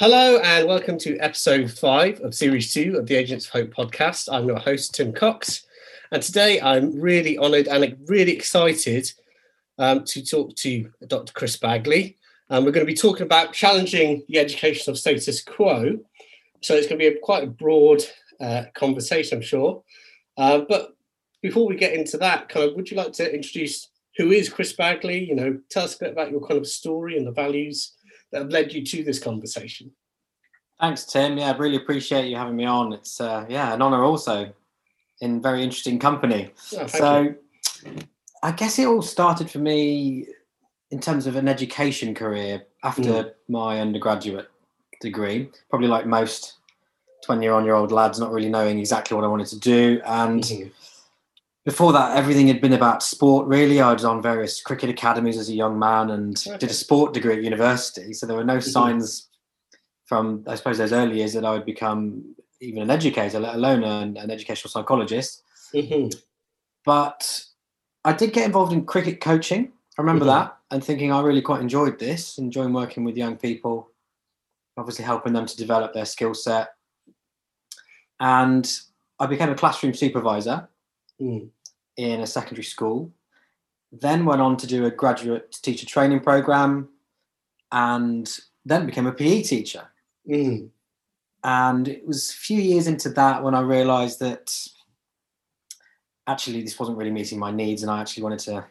[0.00, 4.32] Hello and welcome to episode five of series two of the Agents of Hope podcast.
[4.32, 5.66] I'm your host, Tim Cox,
[6.10, 9.12] and today I'm really honoured and really excited
[9.76, 11.34] um, to talk to Dr.
[11.34, 12.16] Chris Bagley.
[12.48, 15.98] And we're going to be talking about challenging the educational status quo.
[16.62, 18.02] So it's going to be a, quite a broad
[18.40, 19.82] uh, conversation, I'm sure.
[20.38, 20.96] Uh, but
[21.42, 24.72] before we get into that, kind of, would you like to introduce who is Chris
[24.72, 25.22] Bagley?
[25.22, 27.92] You know, tell us a bit about your kind of story and the values
[28.30, 29.90] that have led you to this conversation.
[30.80, 31.38] Thanks, Tim.
[31.38, 32.92] Yeah, I really appreciate you having me on.
[32.92, 34.52] It's uh, yeah, an honour also
[35.20, 36.50] in very interesting company.
[36.78, 37.20] Oh, so,
[37.84, 37.96] you.
[38.42, 40.26] I guess it all started for me
[40.90, 43.32] in terms of an education career after mm.
[43.48, 44.48] my undergraduate
[45.00, 45.50] degree.
[45.68, 46.54] Probably like most
[47.24, 50.42] twenty-year-old lads, not really knowing exactly what I wanted to do, and.
[50.42, 50.68] Mm-hmm
[51.64, 53.46] before that, everything had been about sport.
[53.46, 57.12] Really, I was on various cricket academies as a young man and did a sport
[57.12, 58.12] degree at university.
[58.14, 58.70] So there were no mm-hmm.
[58.70, 59.28] signs
[60.06, 63.84] from, I suppose, those early years that I would become even an educator, let alone
[63.84, 65.42] an, an educational psychologist.
[65.74, 66.18] Mm-hmm.
[66.84, 67.44] But
[68.04, 69.72] I did get involved in cricket coaching.
[69.98, 70.46] I remember mm-hmm.
[70.46, 73.90] that and thinking I really quite enjoyed this, enjoying working with young people,
[74.76, 76.68] obviously helping them to develop their skill set.
[78.18, 78.70] And
[79.18, 80.68] I became a classroom supervisor
[81.20, 81.48] mm.
[82.00, 83.12] In a secondary school.
[83.92, 86.88] Then went on to do a graduate teacher training program,
[87.72, 88.28] and
[88.64, 89.88] then became a PE teacher.
[90.28, 90.70] Mm.
[91.44, 94.56] And it was a few years into that when I realised that
[96.26, 98.64] actually this wasn't really meeting my needs, and I actually wanted to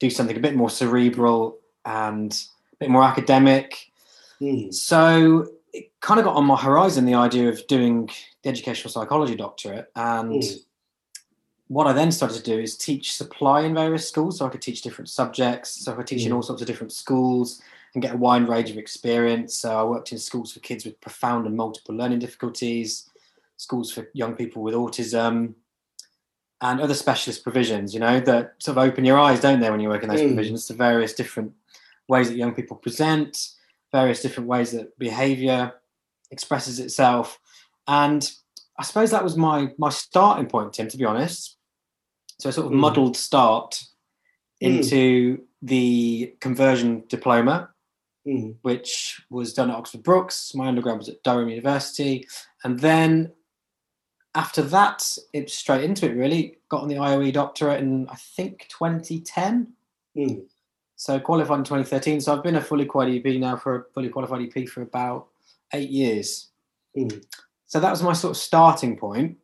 [0.00, 2.32] do something a bit more cerebral and
[2.72, 3.90] a bit more academic.
[4.40, 4.74] Mm.
[4.74, 8.10] So it kind of got on my horizon the idea of doing
[8.42, 10.58] the educational psychology doctorate and mm
[11.68, 14.38] what I then started to do is teach supply in various schools.
[14.38, 15.84] So I could teach different subjects.
[15.84, 16.26] So I could teach mm.
[16.26, 17.62] in all sorts of different schools
[17.94, 19.54] and get a wide range of experience.
[19.54, 23.08] So I worked in schools for kids with profound and multiple learning difficulties,
[23.56, 25.54] schools for young people with autism,
[26.60, 29.80] and other specialist provisions, you know, that sort of open your eyes, don't they, when
[29.80, 30.28] you work in those mm.
[30.28, 31.52] provisions to various different
[32.08, 33.50] ways that young people present,
[33.92, 35.72] various different ways that behavior
[36.30, 37.38] expresses itself.
[37.86, 38.30] And
[38.78, 40.88] I suppose that was my my starting point, Tim.
[40.88, 41.53] To be honest,
[42.44, 42.80] so a sort of mm.
[42.80, 43.82] muddled start
[44.60, 44.66] hmm.
[44.66, 45.40] into mm.
[45.62, 47.70] the conversion diploma,
[48.28, 48.54] mm.
[48.60, 50.54] which was done at Oxford Brookes.
[50.54, 52.28] My undergrad was at Durham University,
[52.62, 53.32] and then
[54.34, 56.16] after that, it's straight into it.
[56.16, 59.72] Really got on the IOE doctorate in I think 2010.
[60.14, 60.40] Hmm.
[60.96, 62.20] So qualified in 2013.
[62.20, 65.28] So I've been a fully qualified EP now for a fully qualified EP for about
[65.72, 66.50] eight years.
[66.94, 67.08] Hmm.
[67.68, 69.38] So that was my sort of starting point.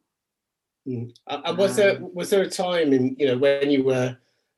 [0.91, 1.15] Mm.
[1.27, 4.17] Uh, was there um, was there a time in you know when you were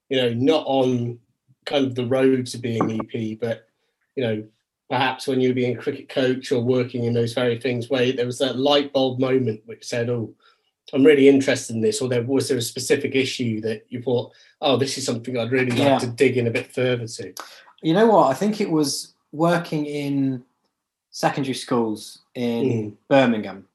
[0.08, 1.18] you know not on
[1.66, 3.68] kind of the road to being EP, but
[4.16, 4.44] you know
[4.88, 8.12] perhaps when you were being a cricket coach or working in those very things where
[8.12, 10.34] there was that light bulb moment which said, "Oh,
[10.92, 14.32] I'm really interested in this," or there was there a specific issue that you thought,
[14.60, 15.98] "Oh, this is something I'd really like yeah.
[15.98, 17.34] to dig in a bit further to."
[17.82, 18.30] You know what?
[18.30, 20.44] I think it was working in
[21.10, 22.96] secondary schools in mm.
[23.08, 23.66] Birmingham.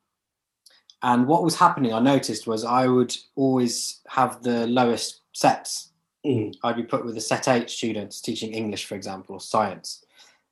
[1.04, 5.92] And what was happening, I noticed, was I would always have the lowest sets.
[6.26, 6.56] Mm.
[6.64, 10.04] I'd be put with a set eight students teaching English, for example, or science.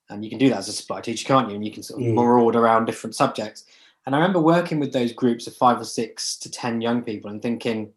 [0.09, 1.55] And you can do that as a supply teacher, can't you?
[1.55, 2.13] And you can sort of mm.
[2.13, 3.66] maraud around different subjects.
[4.05, 7.31] And I remember working with those groups of five or six to 10 young people
[7.31, 7.91] and thinking,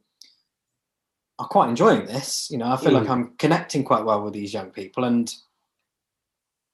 [1.39, 2.51] I'm quite enjoying this.
[2.51, 3.01] You know, I feel mm.
[3.01, 5.33] like I'm connecting quite well with these young people and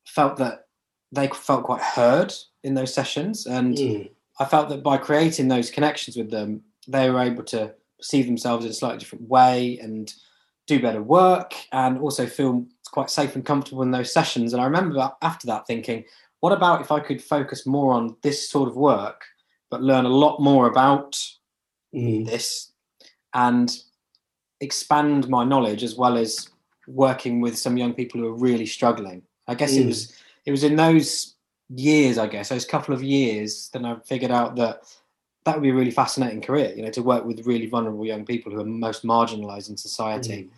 [0.06, 0.68] felt that
[1.10, 2.32] they felt quite heard
[2.62, 3.46] in those sessions.
[3.46, 4.10] And mm.
[4.38, 8.64] I felt that by creating those connections with them, they were able to perceive themselves
[8.64, 10.12] in a slightly different way and
[10.66, 14.52] do better work and also feel quite safe and comfortable in those sessions.
[14.52, 16.04] And I remember after that thinking,
[16.40, 19.22] what about if I could focus more on this sort of work,
[19.70, 21.18] but learn a lot more about
[21.94, 22.26] mm.
[22.26, 22.72] this
[23.32, 23.74] and
[24.60, 26.48] expand my knowledge as well as
[26.86, 29.22] working with some young people who are really struggling?
[29.48, 29.82] I guess mm.
[29.82, 30.14] it was
[30.46, 31.33] it was in those
[31.68, 34.82] years, I guess, those couple of years, then I figured out that
[35.44, 38.24] that would be a really fascinating career, you know, to work with really vulnerable young
[38.24, 40.44] people who are most marginalized in society.
[40.44, 40.50] Mm.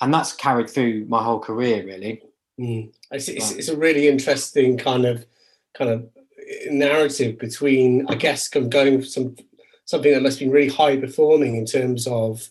[0.00, 2.22] And that's carried through my whole career, really.
[2.58, 2.92] Mm.
[3.10, 5.24] It's, it's, it's, a really interesting kind of
[5.74, 6.08] kind of
[6.68, 9.36] narrative between, I guess, going some
[9.86, 12.48] something that must be really high performing in terms of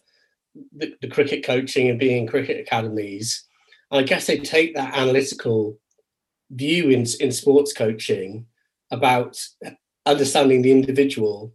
[0.76, 3.44] the, the cricket coaching and being in cricket academies.
[3.92, 5.78] And I guess they take that analytical
[6.56, 8.46] view in, in sports coaching
[8.92, 9.42] about
[10.06, 11.54] understanding the individual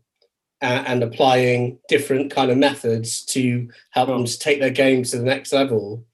[0.61, 5.19] uh, and applying different kind of methods to help them to take their games to
[5.19, 6.05] the next level.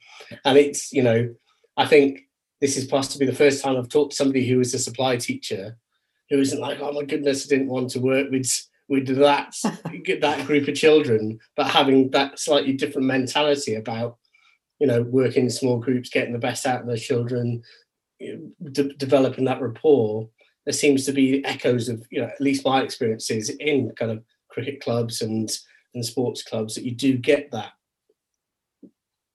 [0.45, 1.35] And it's, you know,
[1.77, 2.21] I think
[2.61, 5.77] this is possibly the first time I've talked to somebody who was a supply teacher
[6.31, 9.55] who isn't like, oh my goodness, I didn't want to work with with that
[10.21, 14.19] that group of children, but having that slightly different mentality about
[14.79, 17.63] you know working in small groups, getting the best out of those children,
[18.73, 20.29] de- developing that rapport.
[20.65, 24.23] There seems to be echoes of you know at least my experiences in kind of
[24.49, 25.51] cricket clubs and
[25.95, 27.73] and sports clubs that you do get that.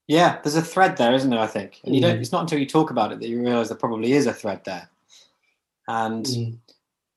[0.07, 1.39] Yeah, there's a thread there, isn't there?
[1.39, 2.17] I think, and you don't.
[2.17, 2.21] Mm.
[2.21, 4.61] It's not until you talk about it that you realise there probably is a thread
[4.65, 4.89] there.
[5.87, 6.57] And Mm.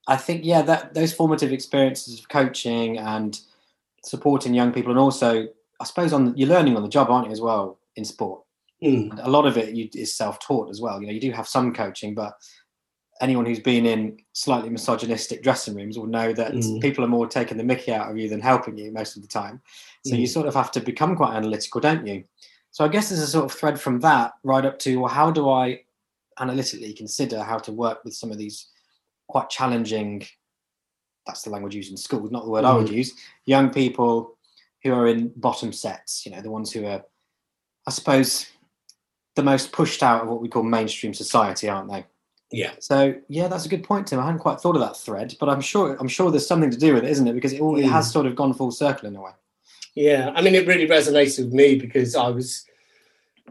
[0.07, 3.39] I think, yeah, that those formative experiences of coaching and
[4.03, 5.47] supporting young people, and also,
[5.79, 8.42] I suppose, on you're learning on the job, aren't you, as well in sport?
[8.83, 9.25] Mm.
[9.25, 10.99] A lot of it you, is self-taught as well.
[10.99, 12.33] You know, you do have some coaching, but
[13.21, 16.81] anyone who's been in slightly misogynistic dressing rooms will know that Mm.
[16.81, 19.27] people are more taking the mickey out of you than helping you most of the
[19.27, 19.61] time.
[20.05, 20.33] So you Mm.
[20.33, 22.25] sort of have to become quite analytical, don't you?
[22.71, 25.31] So I guess there's a sort of thread from that right up to well, how
[25.31, 25.83] do I
[26.39, 28.67] analytically consider how to work with some of these
[29.27, 30.25] quite challenging
[31.25, 33.13] that's the language used in schools, not the word I would use,
[33.45, 34.37] young people
[34.83, 37.01] who are in bottom sets, you know, the ones who are
[37.87, 38.47] I suppose
[39.35, 42.05] the most pushed out of what we call mainstream society, aren't they?
[42.51, 42.73] Yeah.
[42.79, 44.19] So yeah, that's a good point, Tim.
[44.19, 46.77] I hadn't quite thought of that thread, but I'm sure I'm sure there's something to
[46.77, 47.33] do with it, isn't it?
[47.33, 48.13] Because it, all, it has Mm.
[48.13, 49.31] sort of gone full circle in a way.
[49.95, 52.65] Yeah, I mean, it really resonated with me because I was,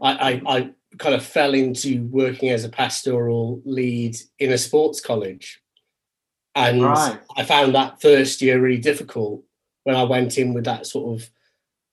[0.01, 0.11] I,
[0.45, 5.61] I, I kind of fell into working as a pastoral lead in a sports college,
[6.55, 7.19] and Right.
[7.37, 9.43] I found that first year really difficult
[9.83, 11.29] when I went in with that sort of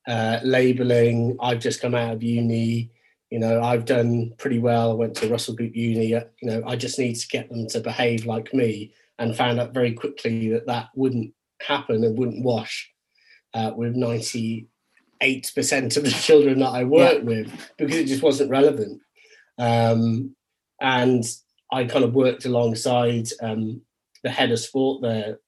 [0.07, 1.37] uh, labeling.
[1.41, 2.91] I've just come out of uni,
[3.31, 4.91] you know, I've done pretty well.
[4.91, 7.65] I went to Russell Group Uni, uh, you know, I just need to get them
[7.67, 11.33] to behave like me, and found out very quickly that that wouldn't
[11.65, 12.91] happen and wouldn't wash
[13.53, 14.67] uh, with 98%
[15.23, 19.01] of the children that I work with because it just wasn't relevant.
[19.57, 20.35] Um,
[20.81, 21.23] and
[21.71, 23.81] I kind of worked alongside um,
[24.23, 25.39] the head of sport there.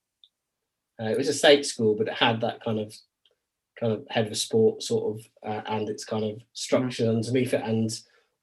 [1.01, 2.93] Uh, it was a state school, but it had that kind of
[3.83, 7.63] kind of head of sport sort of uh, and its kind of structure underneath it.
[7.63, 7.91] And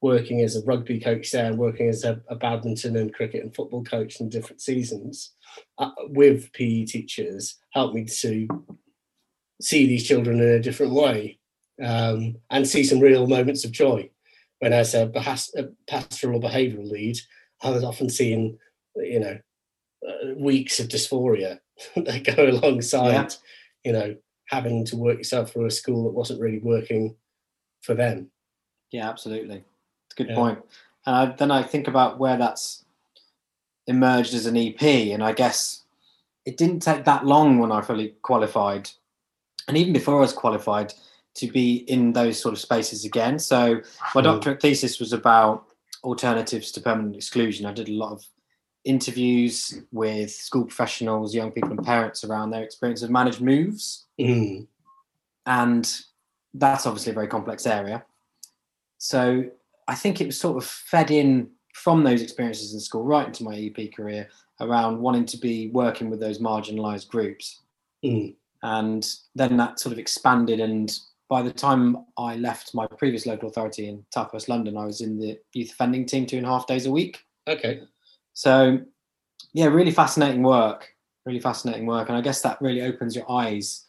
[0.01, 3.53] working as a rugby coach there, and working as a, a badminton and cricket and
[3.53, 5.33] football coach in different seasons
[5.77, 8.47] uh, with PE teachers helped me to
[9.61, 11.37] see these children in a different way
[11.83, 14.09] um, and see some real moments of joy.
[14.59, 15.11] When as a,
[15.55, 17.17] a pastoral or behavioural lead,
[17.63, 18.57] I was often seeing,
[18.95, 19.37] you know,
[20.07, 21.59] uh, weeks of dysphoria
[21.95, 23.29] that go alongside, Yeah.
[23.83, 24.15] you know,
[24.51, 27.15] having to work yourself through a school that wasn't really working
[27.81, 28.29] for them.
[28.91, 29.63] Yeah, absolutely.
[30.05, 30.35] It's a good Yeah.
[30.35, 30.59] point.
[31.05, 32.83] And I, then I think about where that's
[33.87, 34.81] emerged as an EP,
[35.13, 35.83] and I guess
[36.45, 38.89] it didn't take that long when I fully qualified,
[39.67, 40.93] and even before I was qualified,
[41.35, 43.39] to be in those sort of spaces again.
[43.39, 43.75] So
[44.13, 44.25] my Mm.
[44.25, 45.65] doctorate thesis was about
[46.03, 47.65] alternatives to permanent exclusion.
[47.65, 48.25] I did a lot of
[48.83, 54.67] interviews with school professionals, young people, and parents around their experience of managed moves Mm.
[55.45, 56.01] and
[56.53, 58.03] that's obviously a very complex area.
[58.97, 59.45] So
[59.87, 63.43] I think it was sort of fed in from those experiences in school right into
[63.43, 64.29] my EP career
[64.59, 67.61] around wanting to be working with those marginalised groups.
[68.03, 68.35] Mm.
[68.63, 70.59] And then that sort of expanded.
[70.59, 70.95] And
[71.29, 75.17] by the time I left my previous local authority in Southwest London, I was in
[75.17, 77.25] the youth offending team two and a half days a week.
[77.47, 77.81] Okay.
[78.33, 78.79] So,
[79.53, 80.95] yeah, really fascinating work.
[81.25, 82.09] Really fascinating work.
[82.09, 83.85] And I guess that really opens your eyes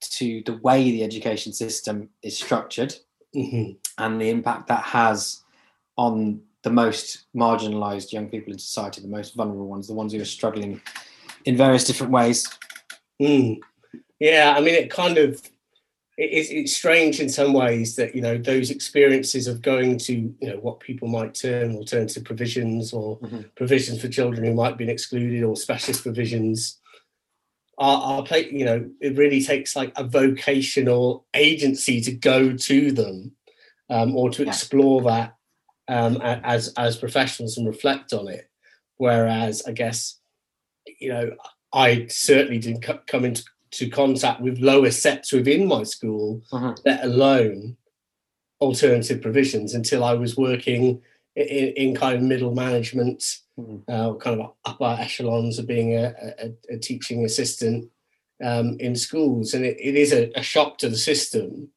[0.00, 2.94] to the way the education system is structured
[3.32, 5.42] hmm and the impact that has
[5.96, 10.20] on the most marginalized young people in society, the most vulnerable ones, the ones who
[10.20, 10.80] are struggling
[11.44, 12.46] in various different ways.
[13.20, 13.60] Mm.
[14.18, 15.40] Yeah, I mean, it kind of
[16.18, 20.48] it's, it's strange in some ways that you know those experiences of going to you
[20.48, 23.54] know what people might term alternative provisions or Mhm.
[23.54, 26.80] provisions for children who might be excluded or specialist provisions
[27.78, 32.92] are, are play, you know it really takes like a vocational agency to go to
[32.92, 33.32] them
[33.90, 34.48] um, or to Yeah.
[34.48, 35.34] explore that
[35.88, 38.48] um, as as professionals and reflect on it.
[38.96, 40.18] Whereas I guess
[40.98, 41.30] you know
[41.72, 43.44] I certainly didn't come into
[43.78, 46.78] to contact with lower sets within my school, Mhm.
[46.84, 47.76] let alone
[48.60, 51.02] alternative provisions, until I was working
[51.36, 53.22] in, in kind of middle management,
[53.58, 53.82] Mhm.
[53.88, 57.90] uh, kind of upper echelons of being a, a, a teaching assistant
[58.42, 59.54] um, in schools.
[59.54, 61.68] And it, it is a, a shock to the system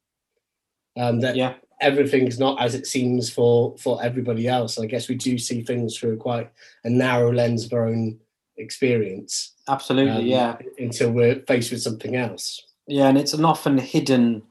[0.96, 4.78] um, that Yeah, everything's not as it seems for for everybody else.
[4.78, 6.50] I guess we do see things through quite
[6.84, 8.18] a narrow lens of our own
[8.60, 10.12] experience absolutely.
[10.22, 10.56] um, yeah.
[10.78, 12.62] until we're faced with something else.
[12.86, 14.42] Yeah, and it's an often hidden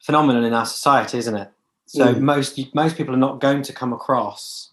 [0.00, 1.50] phenomenon in our society, isn't it?
[1.86, 2.20] So Mm.
[2.20, 4.70] most most people are not going to come across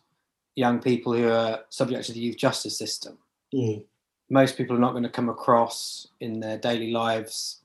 [0.56, 3.18] young people who are subject to the youth justice system.
[3.54, 3.84] Mm.
[4.30, 7.62] most people are not going to come across in their daily lives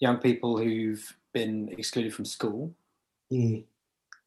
[0.00, 2.74] young people who've been excluded from school,
[3.32, 3.62] Mm.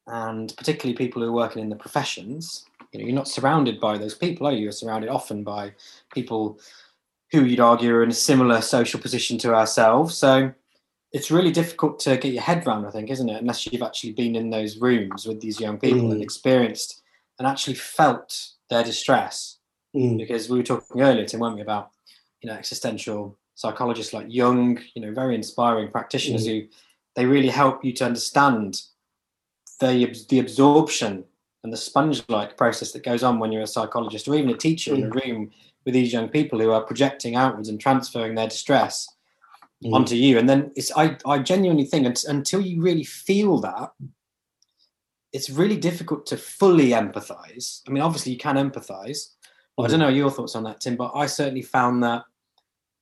[0.06, 2.64] and particularly people who are working in the professions.
[2.94, 4.62] You know, you're not surrounded by those people, are you?
[4.62, 5.72] You're surrounded often by
[6.14, 6.60] people
[7.32, 10.16] who you'd argue are in a similar social position to ourselves.
[10.16, 10.52] So
[11.12, 13.40] it's really difficult to get your head around, I think, isn't it?
[13.40, 16.22] Unless you've actually been in those rooms with these young people and Mm.
[16.22, 17.02] experienced
[17.40, 19.58] and actually felt their distress.
[19.96, 20.18] Mm.
[20.18, 21.90] Because we were talking earlier, Tim, weren't we, about
[22.42, 26.62] you know existential psychologists like Jung, you know, very inspiring practitioners who
[27.16, 28.82] they really help you to understand
[29.80, 31.24] the the absorption
[31.64, 34.94] and the sponge-like process that goes on when you're a psychologist or even a teacher
[34.94, 35.50] in a room
[35.84, 39.08] with these young people who are projecting outwards and transferring their distress
[39.84, 39.92] Mm.
[39.92, 40.38] onto you.
[40.38, 43.92] And then it's I, I genuinely think until you really feel that,
[45.32, 47.82] it's really difficult to fully empathize.
[47.88, 49.30] I mean, obviously you can empathize.
[49.76, 52.22] But I don't know your thoughts on that, Tim, but I certainly found that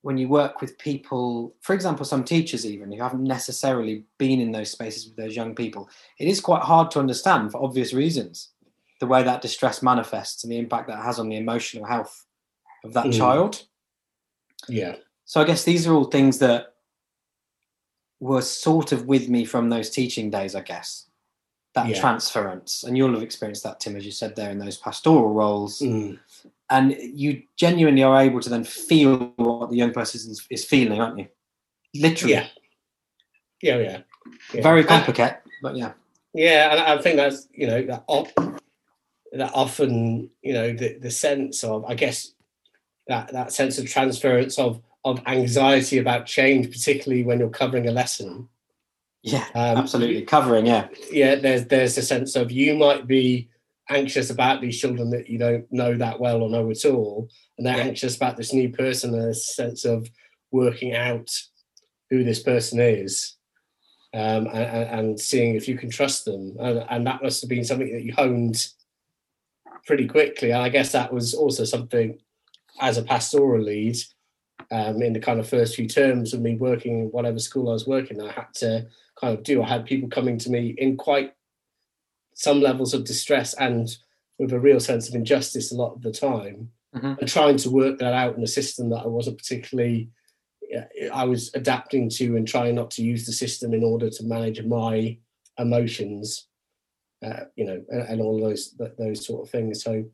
[0.00, 4.50] when you work with people, for example, some teachers even who haven't necessarily been in
[4.50, 8.51] those spaces with those young people, it is quite hard to understand for obvious reasons
[9.02, 12.25] the way that distress manifests and the impact that has on the emotional health
[12.85, 13.18] of that Mm.
[13.18, 13.64] child.
[14.68, 14.94] Yeah.
[15.25, 16.75] So I guess these are all things that
[18.21, 21.06] were sort of with me from those teaching days, I guess.
[21.75, 22.00] That Yeah.
[22.00, 22.85] transference.
[22.85, 25.80] And you'll have experienced that, Tim, as you said there in those pastoral roles.
[25.80, 26.21] Mm.
[26.71, 31.00] And you genuinely are able to then feel what the young person is, is feeling,
[31.00, 31.26] aren't you?
[31.97, 32.35] Literally.
[32.35, 32.47] Yeah.
[33.62, 33.78] Yeah.
[33.78, 34.02] Yeah.
[34.54, 34.62] yeah.
[34.62, 35.94] Very complicated, but yeah.
[36.35, 38.62] Yeah, and I think that's you know that op-
[39.32, 42.32] that often you know the the sense of I guess
[43.08, 47.90] that that sense of transference of of anxiety about change, particularly when you're covering a
[47.92, 48.48] lesson.
[49.24, 50.22] Yeah, Um, absolutely.
[50.22, 50.88] Covering, yeah.
[51.10, 53.48] Yeah, there's there's a sense of you might be
[53.90, 57.66] anxious about these children that you don't know that well or know at all, and
[57.66, 57.84] they're Yeah.
[57.84, 59.14] anxious about this new person.
[59.14, 60.08] And a sense of
[60.52, 61.30] working out
[62.10, 63.36] who this person is.
[64.14, 64.56] Um, and,
[64.98, 68.02] and- seeing if you can trust them, and, and that must have been something that
[68.04, 68.68] you honed
[69.86, 70.50] pretty quickly.
[70.50, 72.18] And I guess that was also something
[72.80, 73.96] as a pastoral lead
[74.70, 77.72] um, in the kind of first few terms of me working in whatever school I
[77.72, 78.86] was working, I had to
[79.20, 79.62] kind of do.
[79.62, 81.32] I had people coming to me in quite
[82.34, 83.94] some levels of distress and
[84.38, 87.18] with a real sense of injustice a lot of the time, Mhm.
[87.18, 90.10] and trying to work that out in a system that I wasn't particularly.
[91.12, 94.62] I was adapting to and trying not to use the system in order to manage
[94.64, 95.18] my
[95.58, 96.48] emotions,
[97.22, 99.82] uh, you know, and, and all those those sort of things.
[99.82, 100.04] So,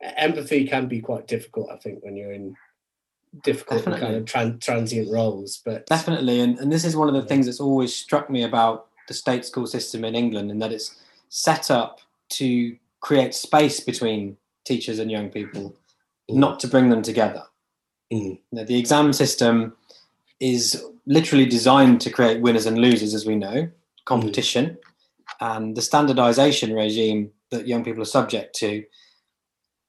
[0.00, 2.56] empathy can be quite difficult, I think, when you're in
[3.42, 5.60] difficult kind of tran- transient roles.
[5.64, 6.40] But Definitely.
[6.40, 7.26] And, and this is one of the Yeah.
[7.26, 11.00] things that's always struck me about the state school system in England, in that it's
[11.28, 15.74] set up to create space between teachers and young people,
[16.30, 16.36] Mm.
[16.36, 17.42] not to bring them together.
[18.12, 18.38] Mm.
[18.52, 19.76] Know, the exam system
[20.40, 23.68] is literally designed to create winners and losers, as we know,
[24.06, 24.78] competition,
[25.40, 28.84] and the standardization regime that young people are subject to,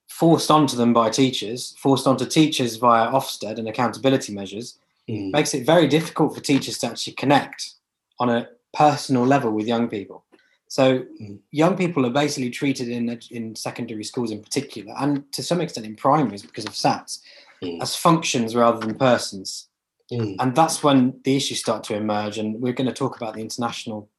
[0.10, 4.78] forced onto them by teachers, forced onto teachers via Ofsted and accountability measures,
[5.10, 5.32] Mm.
[5.32, 7.76] makes it very difficult for teachers to actually connect
[8.20, 10.24] on a personal level with young people.
[10.68, 11.40] So Mm.
[11.52, 15.86] young people are basically treated in in secondary schools in particular, and to some extent
[15.86, 17.20] in primaries because of SATs,
[17.62, 17.82] Mm.
[17.82, 19.68] as functions rather than persons.
[20.12, 20.36] Mm.
[20.40, 22.38] And that's when the issues start to emerge.
[22.38, 24.10] And we're going to talk about the international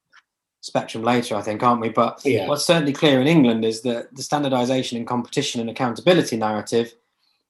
[0.67, 1.89] spectrum later, I think, aren't we?
[1.91, 2.49] But Yeah.
[2.49, 6.95] what's certainly clear in England is that the standardization and competition and accountability narrative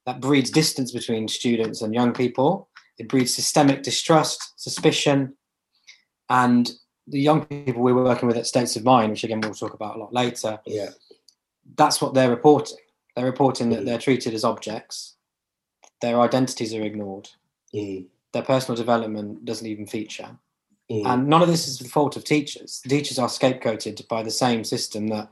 [0.04, 2.68] that breeds distance between students and young people.
[2.99, 5.35] It breeds systemic distrust, suspicion,
[6.28, 6.70] and
[7.06, 9.96] the young people we're working with at States of Mind, which again we'll talk about
[9.96, 10.90] a lot later, Yeah.
[11.76, 12.78] that's what they're reporting.
[13.14, 13.87] They're reporting that Mm.
[13.87, 15.14] they're treated as objects,
[16.02, 17.30] their identities are ignored,
[17.73, 18.06] Mm.
[18.32, 20.38] their personal development doesn't even feature.
[20.90, 21.07] Mm.
[21.07, 22.81] And none of this is the fault of teachers.
[22.87, 25.28] Teachers are scapegoated by the same system that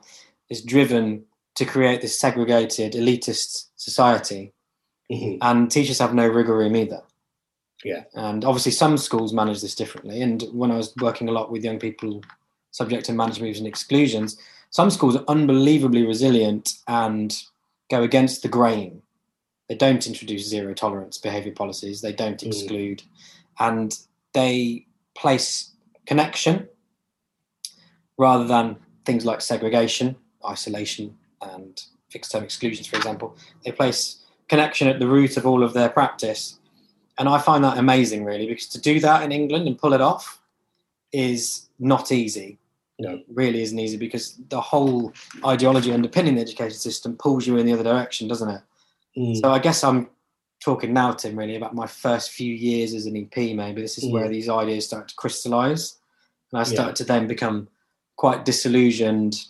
[0.50, 4.52] is driven to create this segregated, elitist society.
[5.10, 5.38] Mhm.
[5.40, 7.02] And teachers have no rigor room either.
[7.84, 8.04] Yeah.
[8.14, 10.22] And obviously, some schools manage this differently.
[10.22, 12.22] And when I was working a lot with young people
[12.70, 14.36] subject to managed moves and exclusions,
[14.70, 17.40] some schools are unbelievably resilient and
[17.90, 19.02] go against the grain.
[19.68, 22.46] They don't introduce zero tolerance behavior policies, they don't Mm.
[22.48, 23.02] exclude,
[23.60, 23.96] and
[24.32, 25.72] they place
[26.06, 26.68] connection
[28.18, 30.16] rather than things like segregation,
[30.46, 33.36] isolation, and fixed term exclusions, for example.
[33.64, 36.58] They place connection at the root of all of their practice.
[37.18, 40.00] And I find that amazing, really, because to do that in England and pull it
[40.00, 40.40] off
[41.12, 42.58] is not easy.
[42.96, 43.20] No.
[43.28, 45.12] really isn't easy because the whole
[45.44, 48.60] ideology underpinning the education system pulls you in the other direction, doesn't it?
[49.18, 49.36] Mm.
[49.40, 50.08] So I guess I'm
[50.60, 53.54] talking now, Tim, really about my first few years as an EP.
[53.54, 54.30] Maybe this is where Mm.
[54.30, 55.98] these ideas start to crystallize,
[56.52, 56.92] and I Yeah.
[56.92, 57.68] to then become
[58.16, 59.44] quite disillusioned,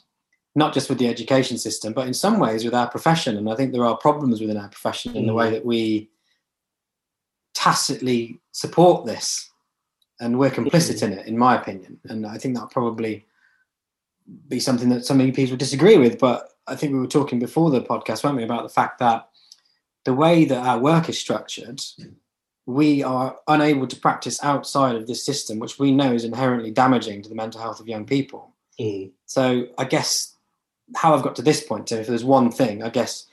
[0.54, 3.36] not just with the education system, but in some ways with our profession.
[3.36, 5.36] And I think there are problems within our profession in the Mm.
[5.36, 6.10] way that we
[7.54, 9.50] tacitly support this,
[10.20, 12.00] and we're complicit in it, in my opinion.
[12.04, 13.26] And I think that probably
[14.48, 16.18] be something that some EPs would disagree with.
[16.18, 19.28] But I think we were talking before the podcast, weren't we, about the fact that
[20.04, 21.80] the way that our work is structured,
[22.66, 27.22] we are unable to practice outside of this system, which we know is inherently damaging
[27.22, 28.52] to the mental health of young people.
[28.80, 29.12] Mm.
[29.26, 30.34] So I guess
[30.96, 33.26] how I've got to this point, Tim, if there's one thing, I guess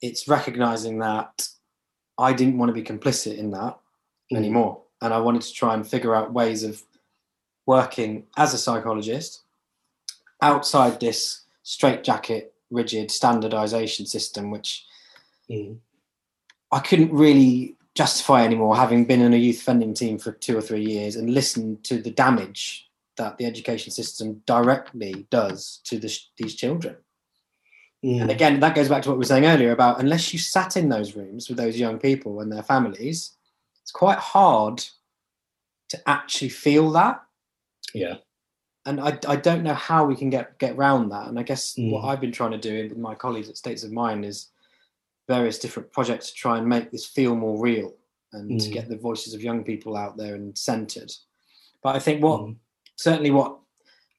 [0.00, 1.48] it's recognizing that
[2.18, 3.78] I didn't want to be complicit in that
[4.32, 4.38] Mm.
[4.38, 4.82] anymore.
[5.00, 6.82] And I wanted to try and figure out ways of
[7.66, 9.42] working as a psychologist
[10.40, 14.84] outside this straitjacket, rigid standardization system, which
[15.48, 15.78] Mm.
[16.72, 20.60] I couldn't really justify anymore, having been in a youth offending team for two or
[20.60, 26.14] three years and listened to the damage that the education system directly does to the,
[26.36, 26.96] these children.
[28.04, 28.22] Mm.
[28.22, 30.76] And again, that goes back to what we were saying earlier about unless you sat
[30.76, 33.32] in those rooms with those young people and their families,
[33.82, 34.84] it's quite hard
[35.88, 37.22] to actually feel that.
[37.94, 38.16] yeah.
[38.84, 41.26] And I, I don't know how we can get get around that.
[41.26, 42.08] And I guess what Mm.
[42.08, 44.50] I've been trying to do with my colleagues at States of Mind is
[45.28, 47.94] various different projects to try and make this feel more real
[48.32, 48.72] and to Mm.
[48.72, 51.12] get the voices of young people out there and centered.
[51.82, 52.56] But I think what Mm.
[52.96, 53.58] certainly what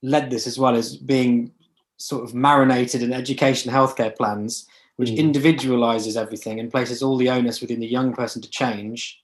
[0.02, 1.54] led this as well is being
[1.98, 5.18] sort of marinated in education healthcare plans, which Mm.
[5.18, 9.24] individualizes everything and places all the onus within the young person to change.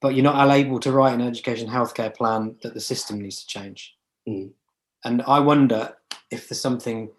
[0.00, 3.46] But you're not able to write an education healthcare plan that the system needs to
[3.46, 3.96] change.
[4.28, 4.52] Mm.
[5.04, 5.96] And I wonder
[6.30, 7.10] if there's something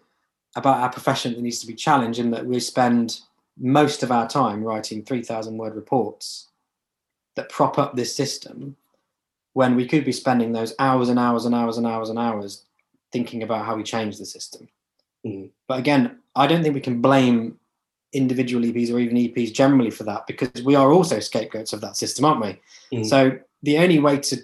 [0.56, 3.20] about our profession that needs to be challenged in that we spend
[3.58, 6.48] most of our time writing 3,000 word reports
[7.36, 8.76] that prop up this system
[9.52, 12.64] when we could be spending those hours and hours and hours and hours and hours
[13.12, 14.68] thinking about how we change the system.
[15.24, 15.50] Mm.
[15.68, 17.58] But again, I don't think we can blame
[18.12, 21.96] individual EPs or even EPs generally for that because we are also scapegoats of that
[21.96, 22.98] system, aren't we?
[22.98, 23.06] Mm.
[23.06, 24.36] So the only way to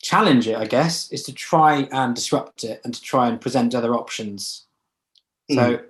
[0.00, 3.74] challenge it, I guess, is to try and disrupt it and to try and present
[3.74, 4.66] other options.
[5.54, 5.80] So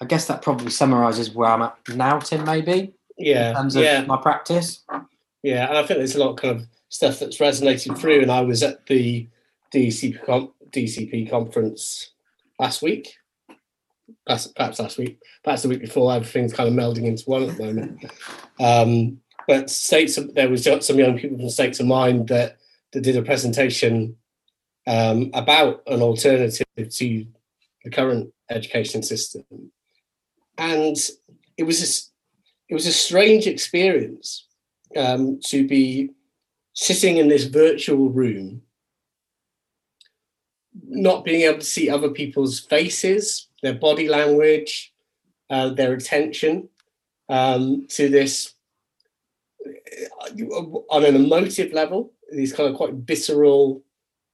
[0.00, 3.50] I guess that probably summarizes where I'm at now, Tim, maybe, yeah.
[3.50, 4.04] in terms of yeah.
[4.04, 4.84] my practice.
[5.42, 8.22] Yeah, and I think there's a lot of kind of stuff that's resonated through.
[8.22, 9.28] And I was at the
[9.72, 12.10] DCP, com- DCP conference
[12.58, 13.14] last week,
[14.26, 16.12] perhaps, perhaps last week, perhaps the week before.
[16.12, 18.04] Everything's kind of melding into one at the moment.
[18.58, 22.58] Um, but states, of, there was some young people from States of Mind that
[22.92, 24.16] that did a presentation
[24.86, 27.26] um, about an alternative to
[27.86, 29.44] the current education system,
[30.58, 30.96] and
[31.56, 31.88] it was a,
[32.68, 34.48] it was a strange experience
[34.96, 36.10] um, to be
[36.72, 38.62] sitting in this virtual room,
[40.88, 44.92] not being able to see other people's faces, their body language,
[45.48, 46.68] uh, their attention
[47.28, 48.54] um, to this
[49.64, 50.50] uh,
[50.90, 53.84] on an emotive level, these kind of quite visceral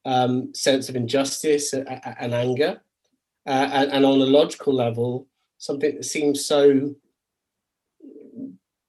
[0.05, 1.87] um, sense of injustice and,
[2.19, 2.81] and anger,
[3.45, 5.27] uh, and, and on a logical level,
[5.57, 6.95] something that seems so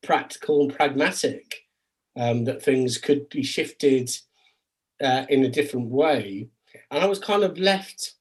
[0.02, 1.66] practical and pragmatic
[2.16, 4.10] um, that things could be shifted
[5.02, 6.48] uh, in a different way.
[6.90, 8.14] And I was kind of left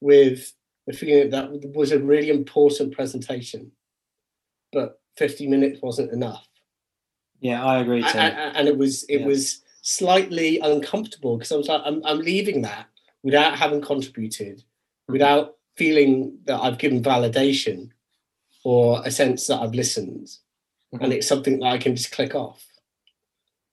[0.00, 0.52] with
[0.86, 3.70] the feeling that that was a really important presentation,
[4.72, 6.46] but 50 minutes wasn't enough.
[7.40, 8.20] Yeah, I agree, Tim.
[8.20, 9.26] And, and it was it Yeah.
[9.26, 12.86] was slightly uncomfortable because I was like, I'm, I'm leaving that
[13.22, 15.12] without having contributed, Mm-hmm.
[15.14, 17.90] without feeling that I've given validation
[18.64, 20.28] or a sense that I've listened
[20.92, 21.02] Mhm.
[21.04, 22.64] and it's something that I can just click off.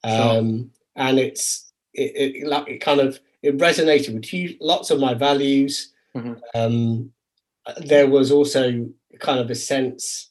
[0.06, 0.38] Sure.
[0.40, 2.12] Um, and it's it,
[2.44, 5.92] it like it kind of it resonated with you, lots of my values.
[6.16, 6.40] Mhm.
[6.56, 7.14] Um,
[7.78, 10.30] there was also kind of a sense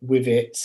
[0.00, 0.56] with it,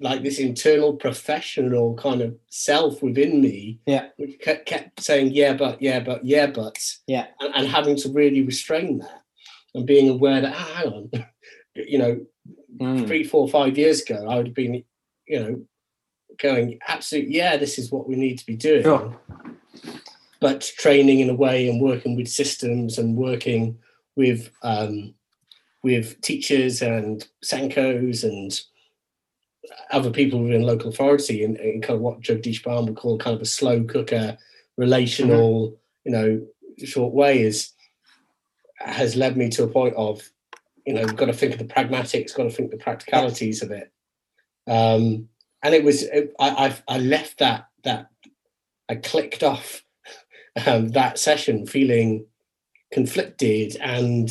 [0.00, 4.08] like this internal professional kind of self within me, Yeah.
[4.16, 7.26] which kept, kept saying yeah, but yeah, but yeah, but Yeah.
[7.40, 9.21] and, and having to really restrain that
[9.74, 11.10] and being aware that ah, hang on,
[11.74, 12.20] you know,
[12.80, 13.06] Mm.
[13.06, 14.82] three, four, five years ago, I would have been,
[15.26, 15.62] you know,
[16.40, 18.82] going absolutely, yeah, this is what we need to be doing.
[18.82, 19.16] Sure.
[20.40, 23.78] But training in a way and working with systems and working
[24.16, 25.14] with um,
[25.82, 28.58] with teachers and SENCOs and
[29.90, 33.36] other people within local authority in, in kind of what Jagdish Bhan would call kind
[33.36, 34.38] of a slow cooker,
[34.76, 36.46] relational, you know,
[36.84, 37.72] short way is
[38.84, 40.22] has led me to a point of,
[40.86, 43.92] you know, got to think of the pragmatics, got to think the practicalities of it.
[44.66, 45.28] Um,
[45.62, 48.08] and it was it, I, I I left that that
[48.88, 49.84] I clicked off
[50.66, 52.26] um, that session feeling
[52.92, 54.30] conflicted and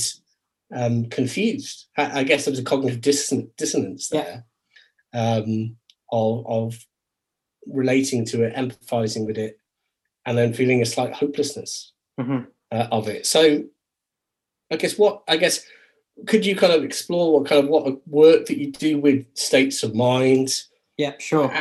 [0.74, 1.88] um, confused.
[1.98, 4.46] I, I, guess there was a cognitive disson- dissonance there
[5.14, 5.20] yeah.
[5.20, 5.76] um,
[6.12, 6.88] of, of
[7.66, 9.58] relating to it, empathizing with it,
[10.26, 12.46] and then feeling a slight hopelessness mm-hmm.
[12.72, 13.26] uh, of it.
[13.26, 13.64] So,
[14.72, 15.66] I guess what I guess
[16.28, 19.84] could you kind of explore what kind of what work that you do with states
[19.84, 20.64] of mind?
[20.98, 21.52] Yeah, sure.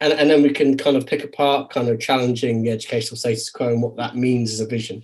[0.00, 3.48] And, and then we can kind of pick apart kind of challenging the educational status
[3.50, 5.02] quo and what that means as a vision.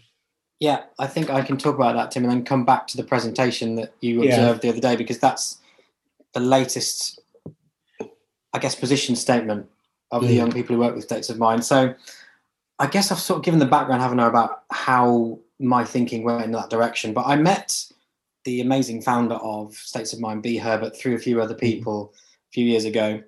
[0.61, 3.03] Yeah, I think I can talk about that, Tim, and then come back to the
[3.03, 4.70] presentation that you observed yeah.
[4.70, 5.59] the other day because that's
[6.35, 7.20] the latest,
[8.53, 9.66] I guess, position statement
[10.12, 10.29] of mm.
[10.29, 11.64] the young people who work with states of mind.
[11.64, 11.94] So
[12.83, 16.45] I guess I've sort of given the background, haven't I, about how my thinking went
[16.45, 17.14] in that direction.
[17.14, 17.81] But I met
[18.42, 21.61] the amazing founder of States of Mind, Phoebe Herbert, through a few other mm.
[21.61, 23.23] people a few years ago.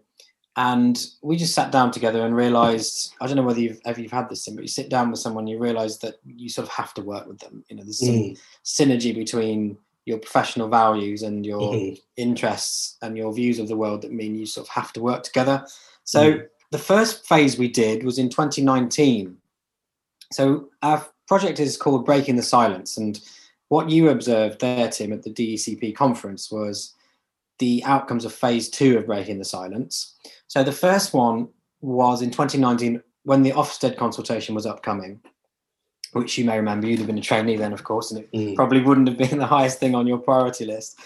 [0.56, 4.10] And we just sat down together and realized I don't know whether you've ever you've
[4.10, 6.72] had this thing, but you sit down with someone, you realize that you sort of
[6.72, 7.64] have to work with them.
[7.68, 8.40] You know, there's some mm.
[8.64, 11.94] synergy between your professional values and your mm-hmm.
[12.16, 15.22] interests and your views of the world that mean you sort of have to work
[15.22, 15.64] together.
[16.02, 16.46] So mm.
[16.72, 19.38] the first phase we did was in 2019.
[20.32, 22.96] So our project is called Breaking the Silence.
[22.96, 23.20] And
[23.68, 26.94] what you observed there, Tim, at the DECP conference was
[27.58, 30.14] the outcomes of phase two of Breaking the Silence.
[30.48, 31.48] So the first one
[31.80, 35.20] was in 2019 when the Ofsted consultation was upcoming,
[36.12, 36.86] which you may remember.
[36.86, 38.54] You'd have been a trainee then, of course, and it mm.
[38.54, 40.98] probably wouldn't have been the highest thing on your priority list.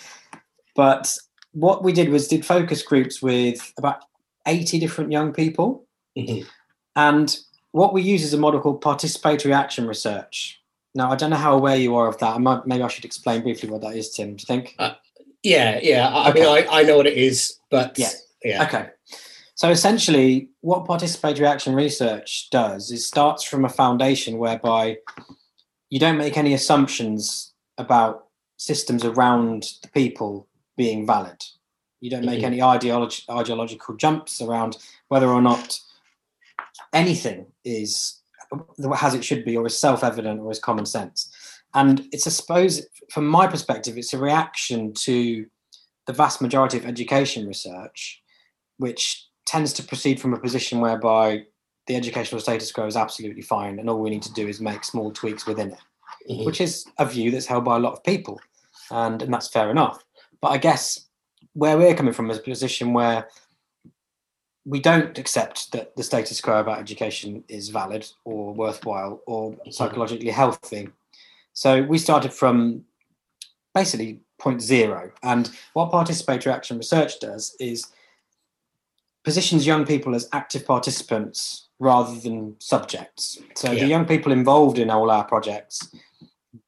[0.74, 1.12] But
[1.52, 4.04] what we did was did focus groups with about
[4.46, 5.86] 80 different young people.
[6.16, 6.48] Mm-hmm.
[6.96, 7.38] And
[7.78, 10.60] what we use is a model called participatory action research.
[10.94, 12.34] Now, I don't know how aware you are of that.
[12.34, 14.34] I might, maybe I should explain briefly what that is, Tim.
[14.34, 14.74] Do you think?
[14.78, 14.94] Uh,
[15.44, 16.08] yeah, yeah.
[16.08, 16.40] I okay.
[16.40, 18.10] mean, I, I know what it is, but yeah,
[18.42, 18.64] yeah.
[18.64, 18.88] Okay.
[19.54, 24.98] So essentially, what participatory action research does is starts from a foundation whereby
[25.90, 31.44] you don't make any assumptions about systems around the people being valid.
[32.00, 32.46] You don't make mm-hmm.
[32.46, 35.80] any ideology, ideological jumps around whether or not
[36.92, 38.20] anything is
[39.02, 41.30] as it should be, or is self-evident, or is common sense.
[41.74, 45.46] And it's, I suppose, from my perspective, it's a reaction to
[46.06, 48.22] the vast majority of education research,
[48.78, 51.42] which tends to proceed from a position whereby
[51.86, 54.84] the educational status quo is absolutely fine and all we need to do is make
[54.84, 55.78] small tweaks within it,
[56.30, 56.44] mm-hmm.
[56.44, 58.40] which is a view that's held by a lot of people.
[58.90, 60.02] And, and that's fair enough.
[60.40, 61.06] But I guess
[61.52, 63.28] where we're coming from is a position where
[64.68, 70.30] we don't accept that the status quo about education is valid or worthwhile or psychologically
[70.30, 70.88] healthy.
[71.54, 72.84] So we started from
[73.74, 75.10] basically point zero.
[75.22, 77.86] And what participatory action research does is
[79.24, 83.38] positions young people as active participants rather than subjects.
[83.54, 83.84] So yeah.
[83.84, 85.94] the young people involved in all our projects,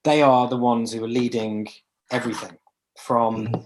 [0.04, 1.68] they are the ones who are leading
[2.10, 2.56] everything
[2.98, 3.60] from mm-hmm.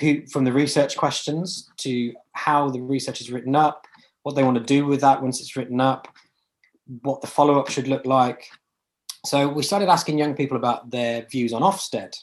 [0.00, 3.86] Who from the research questions to how the research is written up,
[4.22, 6.08] what they want to do with that once it's written up,
[7.02, 8.50] what the follow-up should look like.
[9.24, 12.14] So we started asking young people about their views on Ofsted.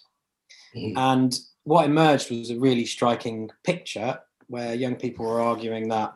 [0.75, 0.97] Mm-hmm.
[0.97, 6.13] And what emerged was a really striking picture where young people were arguing that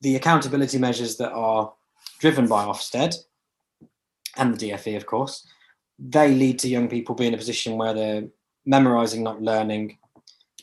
[0.00, 1.72] the accountability measures that are
[2.18, 3.14] driven by Ofsted
[4.36, 5.46] and the DFE, of course,
[5.98, 8.24] they lead to young people being in a position where they're
[8.64, 9.98] memorizing, not learning.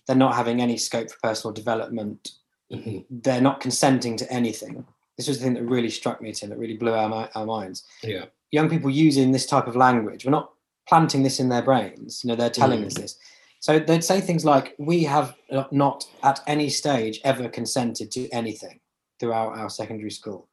[0.09, 2.31] They're not having any scope for personal development.
[2.73, 3.01] Mm-hmm.
[3.21, 4.83] They're not consenting to anything.
[5.15, 7.83] This was the thing that really struck me, Tim, that really blew our, our minds.
[8.01, 8.25] Yeah.
[8.49, 10.49] Young people using this type of language, we're not
[10.87, 12.23] planting this in their brains.
[12.23, 12.87] You know, they're telling mm.
[12.87, 13.19] us this.
[13.59, 15.35] So they'd say things like, "We have
[15.71, 18.79] not at any stage ever consented to anything
[19.19, 20.47] throughout our secondary school."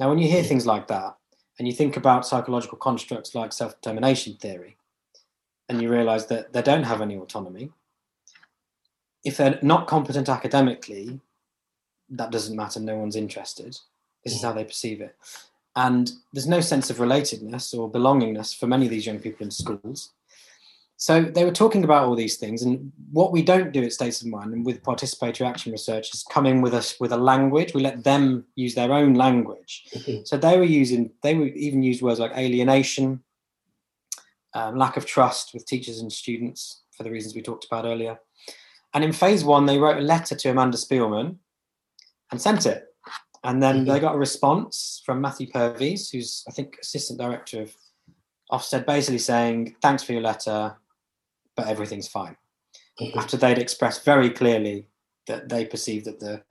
[0.00, 1.16] Now, when you hear things like that,
[1.60, 4.78] and you think about psychological constructs like self-determination theory,
[5.68, 7.70] and you realise that they don't have any autonomy,
[9.24, 11.20] if they're not competent academically,
[12.10, 12.80] that doesn't matter.
[12.80, 13.78] No one's interested.
[14.24, 15.16] This is how they perceive it.
[15.76, 19.50] And there's no sense of relatedness or belongingness for many of these young people in
[19.50, 20.12] schools.
[20.96, 24.22] So they were talking about all these things, and what we don't do at States
[24.22, 27.74] of Mind and with participatory action research is come in with us with a language.
[27.74, 29.86] We let them use their own language.
[29.92, 30.24] Mm-hmm.
[30.24, 33.24] So they were using, they would even use words like alienation,
[34.54, 38.20] um, lack of trust with teachers and students for the reasons we talked about earlier.
[38.94, 41.36] And in phase one, they wrote a letter to Amanda Spielman
[42.30, 42.86] and sent it.
[43.42, 43.90] And then mm-hmm.
[43.90, 47.74] they got a response from Matthew Purves, who's I think assistant director of
[48.50, 50.76] Ofsted, basically saying, "Thanks for your letter
[51.56, 52.36] but everything's fine.
[53.00, 53.18] Mm-hmm.
[53.18, 54.86] After they'd expressed very clearly
[55.26, 56.42] that they perceive that the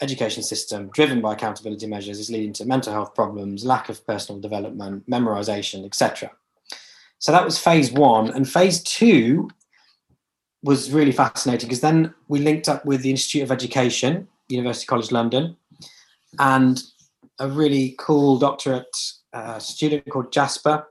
[0.00, 4.40] education system, driven by accountability measures, is leading to mental health problems, lack of personal
[4.40, 6.30] development, memorization, etc.
[7.18, 8.30] So that was phase one.
[8.30, 9.50] And phase two
[10.62, 15.10] was really fascinating because then we linked up with the Institute of Education, University College
[15.10, 15.56] London,
[16.38, 16.82] and
[17.38, 18.96] a really cool doctorate
[19.32, 20.86] uh, student called Jasper.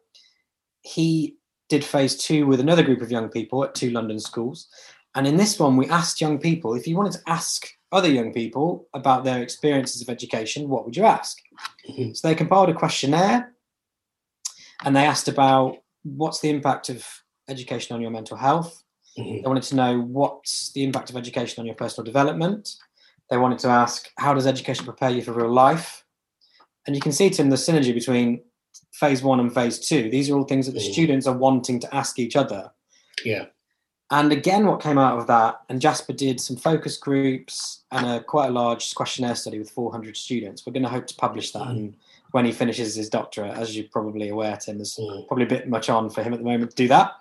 [0.82, 1.38] He
[1.70, 4.68] did phase two with another group of young people at two London schools.
[5.16, 8.34] And in this one, we asked young people if you wanted to ask other young
[8.34, 11.38] people about their experiences of education, what would you ask?
[11.90, 12.14] Mm-hmm.
[12.14, 13.54] So they compiled a questionnaire
[14.84, 17.06] and they asked about what's the impact of
[17.48, 18.81] education on your mental health.
[19.18, 19.42] Mm-hmm.
[19.42, 22.76] They wanted to know what's the impact of education on your personal development.
[23.30, 26.04] They wanted to ask how does education prepare you for real life?
[26.86, 28.42] And you can see, Tim, the synergy between
[28.94, 30.10] phase one and phase two.
[30.10, 30.92] These are all things that the mm-hmm.
[30.92, 32.72] students are wanting to ask each other.
[33.24, 33.46] Yeah.
[34.12, 38.22] And again, what came out of that, and Jasper did some focus groups and a
[38.22, 40.66] quite a large questionnaire study with 400 students.
[40.66, 41.64] We're going to hope to publish that.
[41.64, 41.70] Mm.
[41.70, 41.96] And
[42.32, 45.26] when he finishes his doctorate, as you're probably aware, Tim, there's mm.
[45.28, 47.14] probably a bit much on for him at the moment to do that.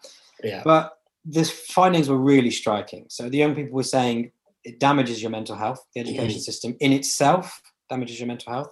[0.43, 0.63] Yeah.
[0.65, 3.07] But the findings were really striking.
[3.09, 4.33] So the young people were saying
[4.65, 5.85] it damages your mental health.
[5.95, 6.43] The education mm.
[6.43, 8.71] system in itself damages your mental health.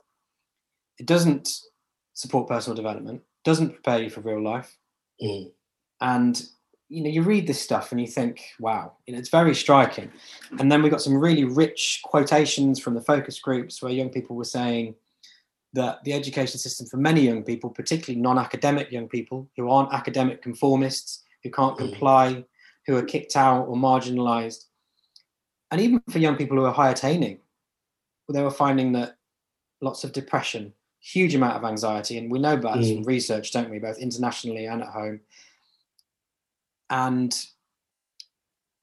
[0.98, 1.48] It doesn't
[2.14, 4.76] support personal development, doesn't prepare you for real life.
[5.22, 5.50] Mm.
[6.00, 6.42] And
[6.88, 10.10] you know, you read this stuff and you think, wow, you know, it's very striking.
[10.58, 14.36] And then we got some really rich quotations from the focus groups where young people
[14.36, 14.94] were saying
[15.74, 20.42] that the education system for many young people, particularly non-academic young people who aren't academic
[20.42, 21.78] conformists, who can't mm.
[21.78, 22.44] comply,
[22.86, 24.64] who are kicked out or marginalized,
[25.70, 27.38] and even for young people who are high attaining,
[28.30, 29.16] they were finding that
[29.80, 33.06] lots of depression, huge amount of anxiety, and we know about this from mm.
[33.06, 35.20] research, don't we, both internationally and at home
[36.90, 37.46] and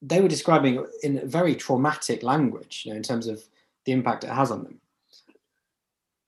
[0.02, 3.44] they were describing in very traumatic language, you know, in terms of
[3.86, 4.80] the impact it has on them.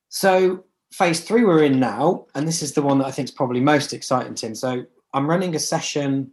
[0.08, 3.34] So phase three we're in now, and this is the one that I think is
[3.34, 4.54] probably most exciting, Tim.
[4.54, 4.84] So
[5.14, 6.32] I'm running a session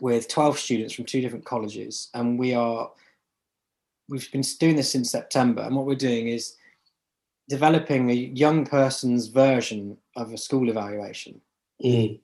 [0.00, 2.90] with 12 students from two different colleges, and we are
[4.08, 6.56] we've been doing this since September, and what we're doing is
[7.48, 11.40] developing a young person's version of a school evaluation.
[11.82, 12.20] Mm.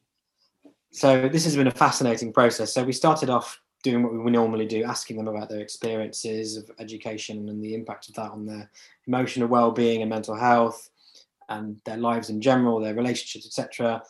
[0.91, 2.73] So this has been a fascinating process.
[2.73, 6.71] So we started off doing what we normally do, asking them about their experiences of
[6.79, 8.71] education and the impact of that on their
[9.07, 10.91] emotional well-being and mental health
[11.49, 14.03] and their lives in general, their relationships, etc.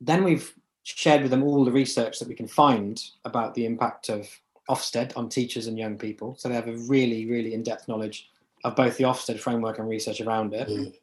[0.00, 4.08] Then we've shared with them all the research that we can find about the impact
[4.08, 4.28] of
[4.68, 6.36] Ofsted on teachers and young people.
[6.36, 8.30] So they have a really, really in-depth knowledge
[8.64, 10.68] of both the Ofsted framework and research around it.
[10.68, 10.94] Mm.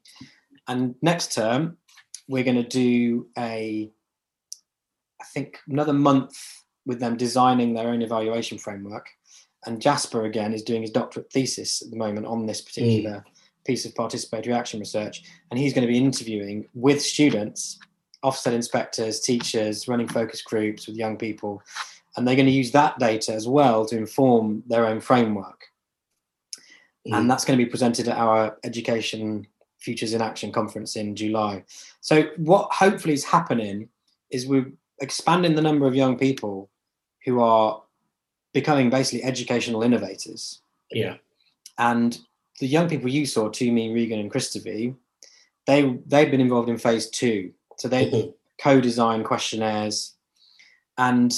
[0.68, 1.78] And next term,
[2.28, 3.92] we're going to do a
[5.20, 9.08] I think another month with them designing their own evaluation framework.
[9.66, 13.66] And Jasper again is doing his doctorate thesis at the moment on this particular mm.
[13.66, 17.80] piece of participatory action research, and he's going to be interviewing with students,
[18.23, 21.62] Ofsted inspectors, teachers, running focus groups with young people,
[22.15, 25.65] and they're going to use that data as well to inform their own framework.
[27.08, 27.17] Mm.
[27.17, 29.47] And that's going to be presented at our education
[29.80, 31.63] futures in action conference in July.
[32.01, 33.89] So what hopefully is happening
[34.32, 36.69] is we're expanding the number of young people
[37.23, 37.82] who are
[38.53, 40.62] becoming basically educational innovators.
[40.91, 41.17] Yeah.
[41.77, 42.17] And
[42.60, 44.95] the young people you saw, Tumi, Regan, and Christopher,
[45.67, 47.51] they they've been involved in phase two.
[47.78, 48.30] So they mm-hmm.
[48.62, 50.16] co-design questionnaires.
[50.98, 51.34] And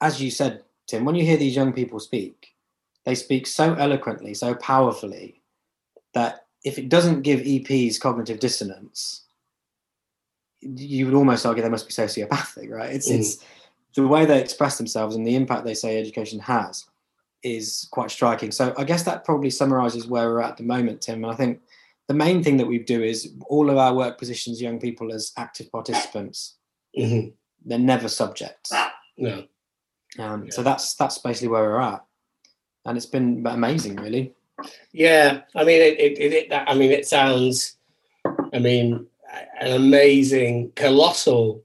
[0.00, 2.54] as you said, Tim, when you hear these young people speak,
[3.04, 5.42] they speak so eloquently, so powerfully
[6.14, 9.24] that if it doesn't give EPs cognitive dissonance,
[10.62, 12.94] you would almost argue they must be sociopathic, right?
[12.94, 13.18] It's mm.
[13.18, 13.44] it's
[13.94, 16.86] the way they express themselves and the impact they say education has
[17.42, 18.50] is quite striking.
[18.50, 21.22] So I guess that probably summarizes where we're at the moment, Tim.
[21.22, 21.60] And I think
[22.08, 25.32] the main thing that we do is all of our work positions young people as
[25.36, 26.56] active participants.
[26.98, 27.28] Mm-hmm.
[27.64, 28.72] They're never subjects.
[29.16, 29.44] No.
[30.18, 30.50] Um, yeah.
[30.50, 32.04] So that's that's basically where we're at,
[32.84, 34.32] and it's been amazing, really.
[34.92, 37.76] Yeah, I mean, it, it, it I mean, it sounds.
[38.52, 39.06] I mean,
[39.60, 41.64] an amazing, colossal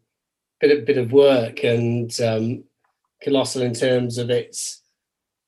[0.60, 2.64] bit of bit of work, and um,
[3.22, 4.82] colossal in terms of its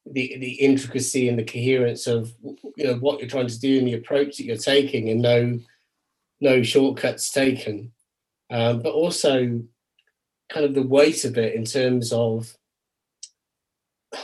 [0.05, 2.33] the the intricacy and the coherence of
[2.75, 5.59] you know what you're trying to do and the approach that you're taking, and no
[6.39, 7.91] no shortcuts taken,
[8.49, 9.61] um, but also
[10.49, 12.55] kind of the weight of it in terms of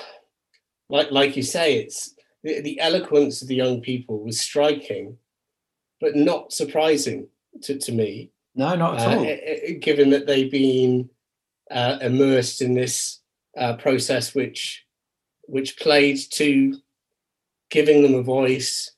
[0.90, 5.18] like like you say, it's the, the eloquence of the young people was striking,
[6.02, 7.28] but not surprising
[7.64, 8.32] to, to me.
[8.56, 9.80] No, not at uh, all.
[9.80, 11.10] Given that they've been
[11.70, 13.20] uh, immersed in this
[13.56, 14.87] uh, process, which
[15.48, 16.78] which played to
[17.70, 18.92] giving them a voice,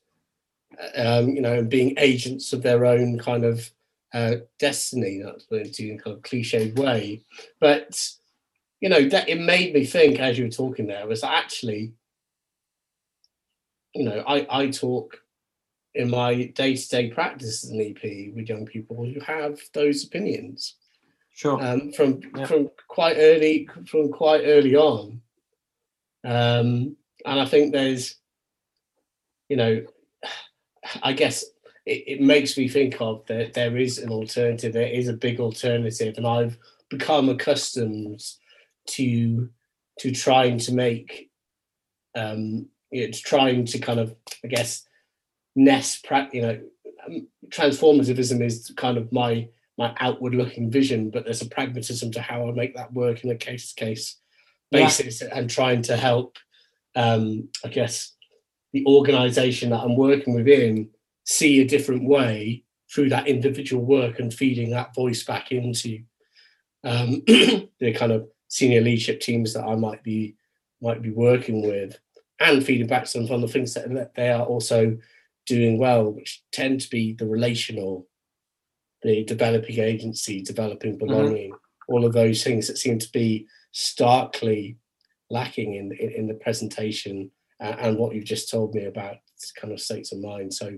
[0.95, 3.69] um, you know, and being agents of their own kind of
[4.13, 5.21] uh, destiny.
[5.23, 7.23] That's in a kind of cliched way,
[7.59, 8.09] but
[8.81, 11.93] you know that it made me think as you were talking there was actually,
[13.93, 15.21] you know, I I talk
[15.95, 20.75] in my day-to-day practice as an EP with young people who have those opinions.
[21.33, 21.61] Sure.
[21.61, 22.45] Um, from yeah.
[22.45, 25.21] from quite early from quite early on.
[26.23, 28.15] Um, and I think there's,
[29.47, 29.85] you know,
[31.03, 31.43] I guess
[31.85, 34.73] it, it makes me think of that there is an alternative.
[34.73, 36.57] There is a big alternative, and I've
[36.89, 38.23] become accustomed
[38.87, 39.49] to
[39.99, 41.29] to trying to make,
[42.15, 44.87] um, you know, trying to kind of, I guess,
[45.55, 46.59] nest, you know,
[47.05, 52.21] um, transformativism is kind of my my outward looking vision, but there's a pragmatism to
[52.21, 54.17] how I make that work in a case to case
[54.71, 55.29] basis yeah.
[55.33, 56.37] and trying to help,
[56.95, 58.15] um, I guess,
[58.73, 60.89] the organization that I'm working within
[61.25, 65.99] see a different way through that individual work and feeding that voice back into
[66.83, 70.35] um, the kind of senior leadership teams that I might be
[70.81, 71.99] might be working with
[72.39, 74.97] and feeding back some from the things that they are also
[75.45, 78.07] doing well, which tend to be the relational,
[79.03, 81.05] the developing agency, developing mm-hmm.
[81.05, 81.93] belonging, mm-hmm.
[81.93, 84.77] all of those things that seem to be starkly
[85.29, 89.17] lacking in in, in the presentation uh, and what you've just told me about
[89.59, 90.53] kind of states of mind.
[90.53, 90.77] So,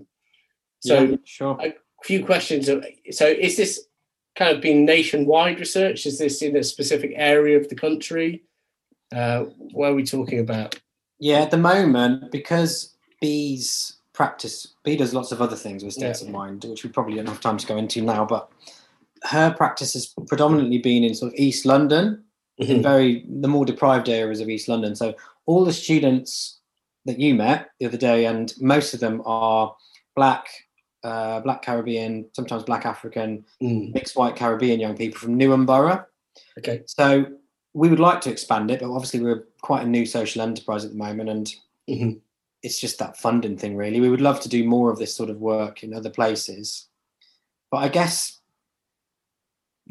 [0.80, 1.58] so yeah, sure.
[1.62, 1.74] A
[2.04, 2.68] few questions.
[2.68, 3.88] So, is this
[4.36, 6.06] kind of been nationwide research?
[6.06, 8.44] Is this in a specific area of the country?
[9.14, 10.80] Uh, what are we talking about?
[11.20, 16.22] Yeah, at the moment, because bees practice, Bee does lots of other things with states
[16.22, 16.28] yeah.
[16.28, 18.52] of mind, which we probably don't have time to go into now, but
[19.24, 22.24] her practice has predominantly been in sort of East London,
[22.62, 22.72] mm-hmm.
[22.72, 24.96] in very the more deprived areas of East London.
[24.96, 26.60] So all the students
[27.06, 29.76] that you met the other day, and most of them are
[30.16, 30.48] black,
[31.04, 33.94] uh, black Caribbean, sometimes black African, mm.
[33.94, 36.06] mixed white Caribbean young people from Newham Borough.
[36.60, 36.84] Okay.
[36.86, 37.26] So
[37.74, 40.92] we would like to expand it, but obviously we're quite a new social enterprise at
[40.92, 41.56] the moment, and
[41.90, 42.12] mm-hmm.
[42.62, 44.00] it's just that funding thing, really.
[44.00, 46.88] We would love to do more of this sort of work in other places,
[47.72, 48.41] but I guess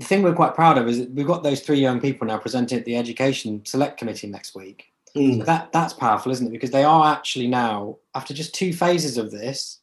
[0.00, 2.38] the thing we're quite proud of is that we've got those three young people now
[2.38, 4.86] presenting at the education select committee next week.
[5.14, 5.38] Mm.
[5.38, 6.52] So that that's powerful, isn't it?
[6.52, 9.80] Because they are actually now, after just two phases of this,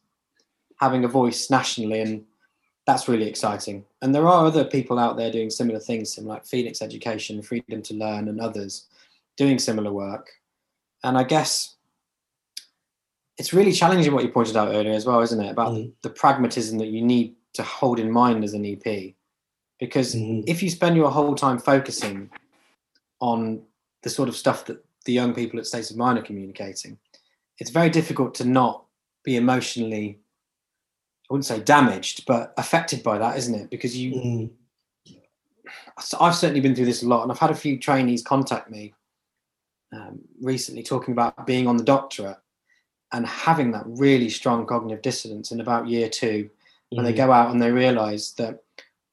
[0.82, 2.25] having a voice nationally, and
[2.88, 3.86] that's really exciting.
[4.01, 7.93] And there are other people out there doing similar things, like Phoenix Education, Freedom to
[7.93, 8.88] Learn, and others
[9.36, 10.32] doing similar work.
[11.03, 11.75] And I guess
[13.38, 15.51] it's really challenging what you pointed out earlier as well, isn't it?
[15.51, 15.91] About mm.
[16.01, 19.13] the pragmatism that you need to hold in mind as an EP.
[19.79, 20.43] Because mm.
[20.47, 22.29] if you spend your whole time focusing
[23.19, 23.61] on
[24.03, 26.97] the sort of stuff that the young people at States of Mind are communicating,
[27.59, 28.85] it's very difficult to not
[29.23, 30.19] be emotionally,
[31.29, 33.69] I wouldn't say damaged, but affected by that, isn't it?
[33.69, 34.49] Because you, mm.
[36.19, 38.93] I've certainly been through this a lot, and I've had a few trainees contact me
[39.91, 42.37] um, recently talking about being on the doctorate
[43.13, 46.49] and having that really strong cognitive dissonance in about year two,
[46.89, 47.07] when mm.
[47.07, 48.63] they go out and they realize that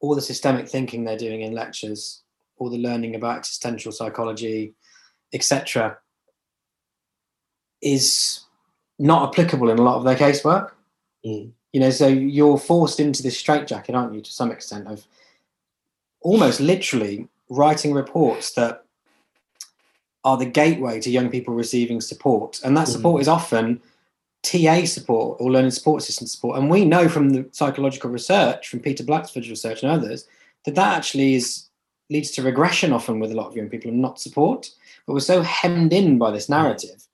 [0.04, 2.22] all the systemic thinking they're doing in lectures,
[2.58, 4.74] all the learning about existential psychology,
[5.32, 5.96] etc.,
[7.80, 8.44] is
[8.98, 10.72] not applicable in a lot of their casework.
[11.24, 11.52] Mm.
[11.72, 15.06] You know, so you're forced into this straitjacket, aren't you, to some extent, of
[16.20, 18.84] almost literally writing reports that
[20.22, 22.60] are the gateway to young people receiving support.
[22.62, 23.22] And that support mm.
[23.22, 23.80] is often
[24.44, 26.58] TA support or learning support assistant support.
[26.58, 30.28] And we know from the psychological research, from Peter Blatchford's research and others,
[30.64, 31.68] that that actually is
[32.10, 34.70] leads to regression often with a lot of young people and not support.
[35.06, 37.06] But we're so hemmed in by this narrative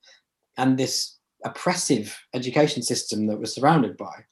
[0.56, 4.24] and this oppressive education system that we're surrounded by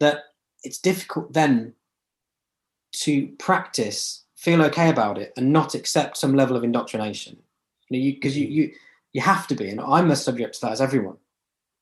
[0.00, 0.20] that
[0.62, 1.74] it's difficult then
[2.92, 7.38] to practice, feel okay about it, and not accept some level of indoctrination.
[7.88, 8.74] You know, because you, you, you
[9.14, 11.16] you have to be, and I'm a subject to that as everyone.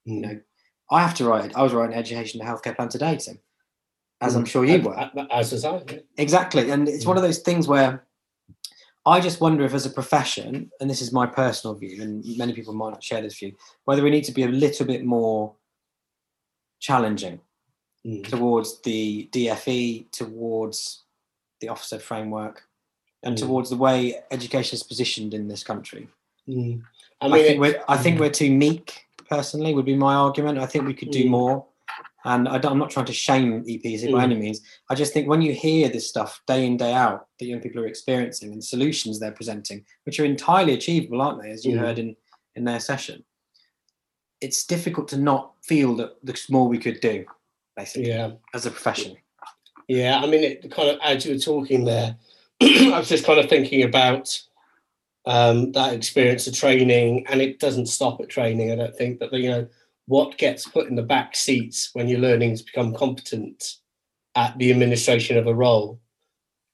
[0.06, 0.14] Mm.
[0.14, 0.40] You know,
[0.92, 1.56] I have to write.
[1.56, 3.38] I was writing education and healthcare plan today, Tim,
[4.20, 4.38] as mm.
[4.38, 5.10] I'm sure you were.
[5.32, 5.82] As was I.
[6.18, 7.08] Exactly, and it's mm.
[7.08, 8.06] one of those things where
[9.04, 12.52] I just wonder if, as a profession, and this is my personal view, and many
[12.52, 13.52] people might not share this view,
[13.84, 15.54] whether we need to be a little bit more
[16.78, 17.40] challenging
[18.06, 18.26] mm.
[18.28, 21.04] towards the DFE, towards
[21.60, 22.64] the Ofsted framework,
[23.22, 23.40] and mm.
[23.40, 26.08] towards the way education is positioned in this country.
[26.48, 26.82] Mm.
[27.20, 28.20] I, mean, I think we're I think mm.
[28.20, 29.06] we're too meek.
[29.32, 30.58] Personally, would be my argument.
[30.58, 31.30] I think we could do mm.
[31.30, 31.66] more.
[32.24, 34.60] And I am not trying to shame EPs by any means.
[34.90, 37.80] I just think when you hear this stuff day in, day out that young people
[37.80, 41.80] are experiencing and solutions they're presenting, which are entirely achievable, aren't they, as you mm.
[41.80, 42.14] heard in,
[42.56, 43.24] in their session,
[44.42, 47.24] it's difficult to not feel that there's more we could do,
[47.74, 48.32] basically, Yeah.
[48.52, 49.16] as a profession.
[49.88, 52.16] Yeah, I mean, it kind of as you were talking there,
[52.62, 54.40] I was just kind of thinking about
[55.24, 58.72] um, that experience of training, and it doesn't stop at training.
[58.72, 59.66] I don't think, but you know,
[60.06, 63.76] what gets put in the back seats when you're learning to become competent
[64.34, 66.00] at the administration of a role,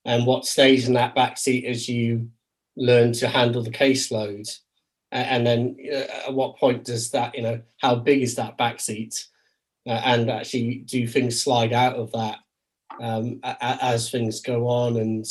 [0.05, 2.29] and what stays in that back seat as you
[2.75, 4.49] learn to handle the caseload,
[5.11, 8.79] and then know, at what point does that, you know, how big is that back
[8.79, 9.27] seat,
[9.87, 12.39] uh, and actually do things slide out of that
[12.99, 15.25] um, a- as things go on and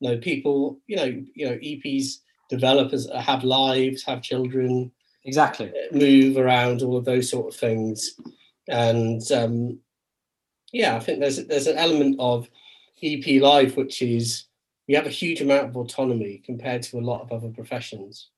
[0.00, 2.18] you know people you know you know eps
[2.48, 4.90] developers have lives have children
[5.24, 5.70] Exactly.
[5.92, 8.14] move around all of those sort of things
[8.68, 9.78] and um,
[10.72, 12.48] yeah i think there's there's an element of
[13.02, 14.44] ep life which is
[14.86, 18.30] we have a huge amount of autonomy compared to a lot of other professions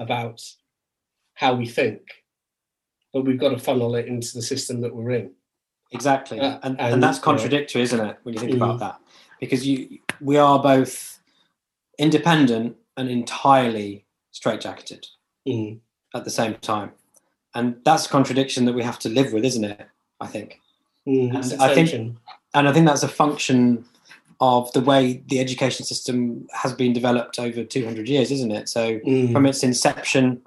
[0.00, 0.42] about
[1.34, 2.02] how we think
[3.12, 5.32] but we've got to funnel it into the system that we're in
[5.94, 8.16] Exactly, Uh, and, and, and that's uh, contradictory, isn't it?
[8.22, 8.56] When you think Mm.
[8.56, 8.98] about that,
[9.38, 11.20] because you we are both
[11.98, 15.06] independent and entirely straitjacketed
[15.48, 15.80] Mm,
[16.14, 16.92] at the same time,
[17.54, 19.86] and that's a contradiction that we have to live with, isn't it?
[20.20, 20.60] I think,
[21.06, 22.16] mm, And I think-
[22.54, 23.84] and I think that's a function
[24.40, 28.68] of the way the education system has been developed over 200 years, isn't it?
[28.68, 29.32] So Mm.
[29.32, 30.42] from its inception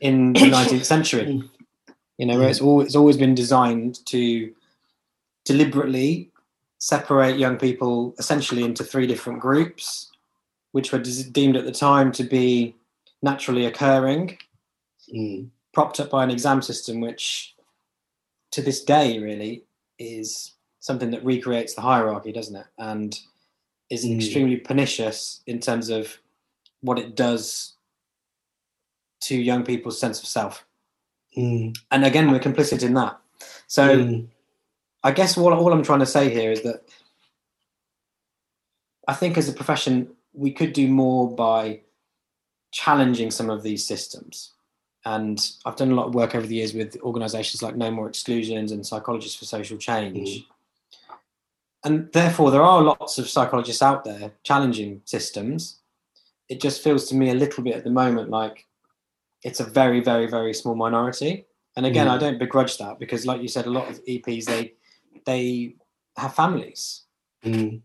[0.00, 1.42] in the 19th century.
[2.18, 4.52] You know, where it's always, it's always been designed to
[5.44, 6.30] deliberately
[6.78, 10.09] separate young people essentially into three different groups,
[10.72, 12.74] which were deemed at the time to be
[13.22, 14.38] naturally occurring,
[15.12, 15.50] Mm.
[15.72, 17.56] propped up by an exam system, which
[18.52, 19.64] to this day really
[19.98, 22.66] is something that recreates the hierarchy, doesn't it?
[22.78, 23.18] And
[23.90, 24.16] is Mm.
[24.16, 26.18] extremely pernicious in terms of
[26.80, 27.74] what it does
[29.22, 30.64] to young people's sense of self.
[31.36, 31.76] Mm.
[31.90, 33.20] And again, we're complicit in that.
[33.66, 34.28] So Mm.
[35.02, 36.84] I guess what all I'm trying to say here is that
[39.08, 41.80] I think as a profession, we could do more by
[42.72, 44.52] challenging some of these systems.
[45.04, 48.08] And I've done a lot of work over the years with organizations like No More
[48.08, 50.28] Exclusions and Psychologists for Social Change.
[50.28, 50.46] Mhm.
[51.84, 55.78] And therefore, there are lots of psychologists out there challenging systems.
[56.48, 58.66] It just feels to me a little bit at the moment like
[59.42, 61.46] it's a very, very, very small minority.
[61.76, 62.10] And again, Mm.
[62.10, 64.74] I don't begrudge that because, like you said, a lot of EPs they
[65.24, 65.76] they
[66.16, 67.02] have families.
[67.44, 67.82] Mm.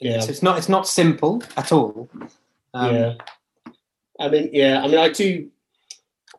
[0.00, 0.20] Yeah.
[0.20, 2.08] So it's not it's not simple at all.
[2.74, 3.14] Um, yeah.
[4.20, 4.82] I mean, yeah.
[4.82, 5.50] I mean, I do.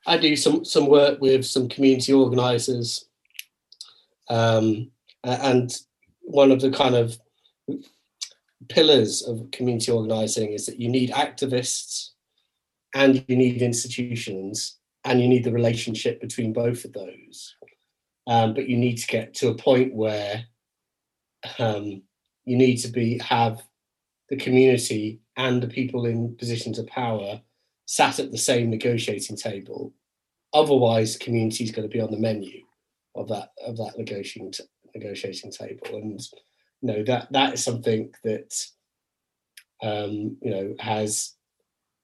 [0.06, 3.06] I do some some work with some community organisers,
[4.30, 4.90] um,
[5.24, 5.76] and
[6.22, 7.18] one of the kind of
[8.70, 12.12] pillars of community organising is that you need activists,
[12.94, 17.56] and you need institutions, and you need the relationship between both of those.
[18.28, 20.46] Um, but you need to get to a point where
[21.60, 22.02] um,
[22.48, 23.62] you need to be have
[24.30, 27.42] the community and the people in positions of power
[27.86, 29.94] sat at the same negotiating table.
[30.54, 32.62] Otherwise, community is going to be on the menu
[33.16, 34.64] of that of that negotiating t-
[34.96, 36.22] negotiating table, and
[36.82, 38.66] you know that that is something that
[39.84, 41.34] um, you know has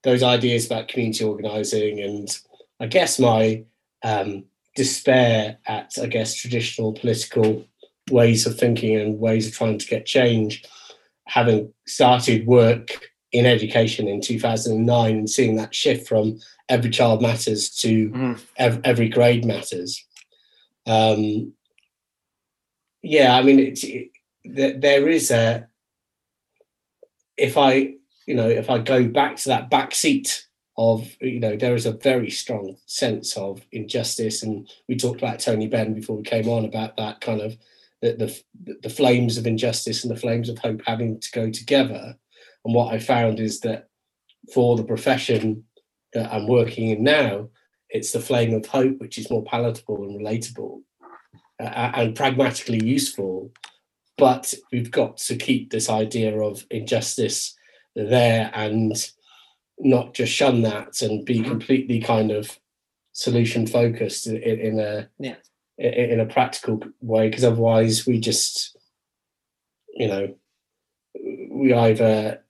[0.04, 2.38] those ideas about community organising, and
[2.82, 3.64] I guess my
[4.04, 4.44] um,
[4.76, 7.66] despair at I guess traditional political
[8.12, 10.64] ways of thinking and ways of trying to get change
[11.26, 12.89] having started work
[13.32, 16.38] in education in 2009 and seeing that shift from
[16.70, 18.39] every child matters to Mhm.
[18.58, 20.06] ev- every grade matters
[20.86, 21.54] um,
[23.01, 24.10] yeah i mean it's it,
[24.43, 25.68] th- there is a
[27.38, 27.93] if i
[28.26, 30.45] you know if i go back to that back seat
[30.78, 35.39] of you know there is a very strong sense of injustice and we talked about
[35.39, 37.56] tony benn before we came on about that kind of
[38.04, 42.16] the, the the flames of injustice and the flames of hope having to go together
[42.66, 43.88] and what i found is that
[44.54, 45.64] for the profession
[46.14, 47.47] that i'm working in now
[47.89, 50.82] it's the flame of hope which is more palatable and relatable
[51.62, 53.51] uh, and pragmatically useful
[54.18, 57.56] but we've got to keep this idea of injustice
[57.95, 59.12] there and
[59.80, 62.60] not just shun that and be completely kind of
[63.14, 65.36] solution focused in, in a Yeah.
[65.84, 68.77] In, a practical way because otherwise we just
[69.95, 70.34] you know
[71.51, 72.41] we either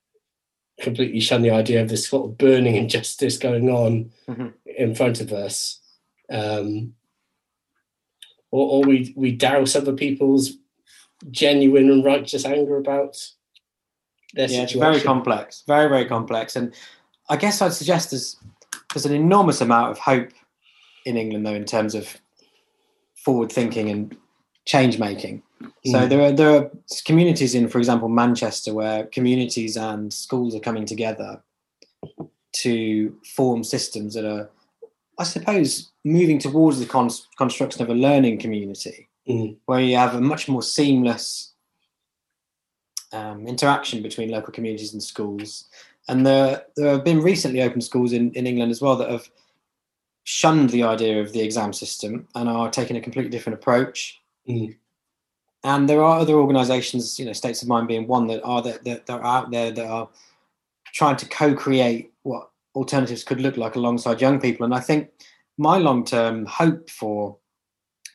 [0.81, 4.53] completely shun the idea of this sort of burning injustice going on Mhm.
[4.65, 5.79] in front of us
[6.29, 6.93] um
[8.51, 10.53] or, or we we douse other people's
[11.31, 13.17] genuine and righteous anger about
[14.33, 16.73] their yeah, it's situation very complex, very very complex, and
[17.29, 18.35] I guess I'd suggest there's
[18.93, 20.29] there's an enormous amount of hope
[21.05, 22.17] in England, though, in terms of
[23.23, 24.15] forward thinking and
[24.65, 25.41] change making.
[25.85, 26.09] So Mm.
[26.09, 26.71] there are there are
[27.05, 31.41] communities in, for example, Manchester, where communities and schools are coming together
[32.63, 34.49] to form systems that are,
[35.17, 39.55] I suppose, moving towards the con- construction of a learning community, Mm.
[39.65, 41.53] where you have a much more seamless
[43.13, 45.65] um, interaction between local communities and schools.
[46.07, 49.29] And there there have been recently open schools in, in England as well that have
[50.23, 54.21] shunned the idea of the exam system and are taking a completely different approach.
[54.47, 54.75] Mm.
[55.63, 58.83] And there are other organisations, you know, States of Mind being one that are that,
[58.83, 60.09] that, that are out there that are
[60.93, 64.65] trying to co-create what alternatives could look like alongside young people.
[64.65, 65.09] And I think
[65.57, 67.37] my long-term hope for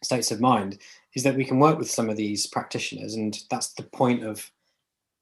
[0.03, 0.79] States of Mind
[1.15, 4.51] is that we can work with some of these practitioners, and that's the point of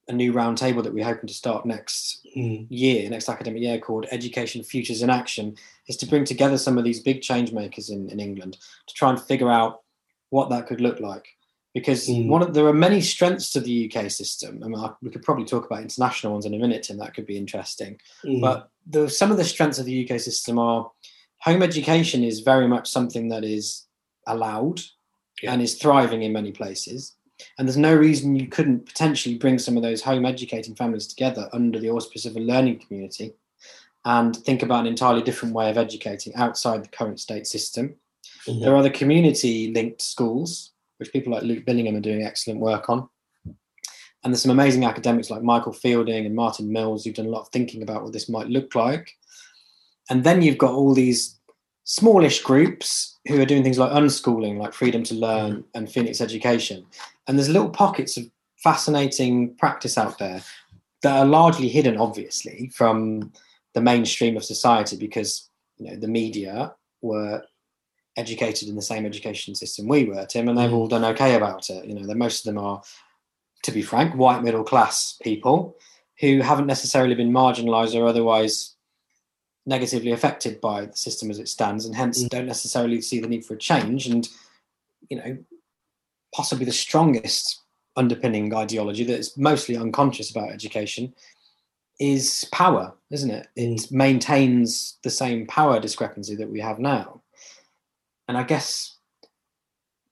[0.08, 2.66] a new roundtable that we're hoping to start next Mm.
[2.68, 5.56] year, next academic year, called Education Futures in Action,
[5.88, 9.10] is to bring together some of these big change makers in, in England to try
[9.10, 9.82] and figure out
[10.30, 11.26] what that could look like.
[11.74, 12.28] Because Mm.
[12.28, 14.62] one of, there are many strengths to the UK system.
[14.62, 17.14] I mean, I- we could probably talk about international ones in a minute, and That
[17.14, 17.98] could be interesting.
[18.24, 18.40] Mm.
[18.40, 20.90] But the, some of the strengths of the UK system are
[21.40, 23.86] home education is very much something that is
[24.26, 24.80] allowed
[25.42, 25.52] Yeah.
[25.52, 27.15] and is thriving in many places.
[27.58, 31.48] And there's no reason you couldn't potentially bring some of those home educating families together
[31.52, 33.34] under the auspice of a learning community
[34.04, 37.96] and think about an entirely different way of educating outside the current state system.
[38.46, 38.60] Mhm.
[38.60, 42.88] There are the community linked schools, which people like Luke Billingham are doing excellent work
[42.88, 43.08] on.
[43.44, 47.42] And there's some amazing academics like Michael Fielding and Martin Mills who've done a lot
[47.42, 49.12] of thinking about what this might look like.
[50.08, 51.35] And then you've got all these
[51.86, 55.60] smallish groups who are doing things like unschooling, like Freedom to Learn mm-hmm.
[55.74, 56.84] and Phoenix Education.
[57.26, 58.28] And there's little pockets of
[58.62, 60.42] fascinating practice out there
[61.02, 63.32] that are largely hidden, obviously, from
[63.74, 67.42] the mainstream of society because you know the media were
[68.16, 70.74] educated in the same education system we were, Tim, and they've mm-hmm.
[70.74, 71.84] all done okay about it.
[71.84, 72.82] You know, that most of them are,
[73.62, 75.76] to be frank, white middle class people
[76.18, 78.75] who haven't necessarily been marginalised or otherwise
[79.66, 82.28] negatively affected by the system as it stands, and hence Mm.
[82.28, 84.06] don't necessarily see the need for a change.
[84.06, 84.28] And
[85.10, 85.38] you know,
[86.34, 87.62] possibly the strongest
[87.96, 91.14] underpinning ideology that is mostly unconscious about education
[91.98, 93.48] is power, isn't it?
[93.56, 97.22] It maintains the same power discrepancy that we have now.
[98.28, 98.96] And I guess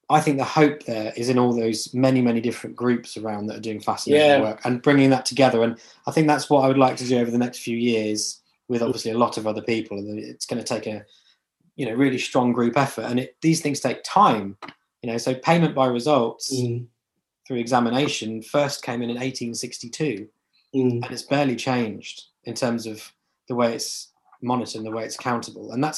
[0.09, 3.57] I think the hope there is in all those many, many different groups around that
[3.57, 4.41] are doing fascinating Yeah.
[4.41, 5.63] work and bringing that together.
[5.63, 8.41] And I think that's what I would like to do over the next few years
[8.75, 9.97] with obviously a lot of other people.
[9.97, 11.05] And it's going to take a,
[11.77, 13.03] you know, really strong group effort.
[13.05, 14.57] And it, these things take time,
[15.01, 16.87] you know, so payment by results Mm.
[17.47, 20.29] through examination first came in in 1862
[20.75, 21.05] Mm.
[21.05, 23.13] and it's barely changed in terms of
[23.49, 24.13] the way it's
[24.43, 25.71] monitored and the way it's accountable.
[25.71, 25.97] And that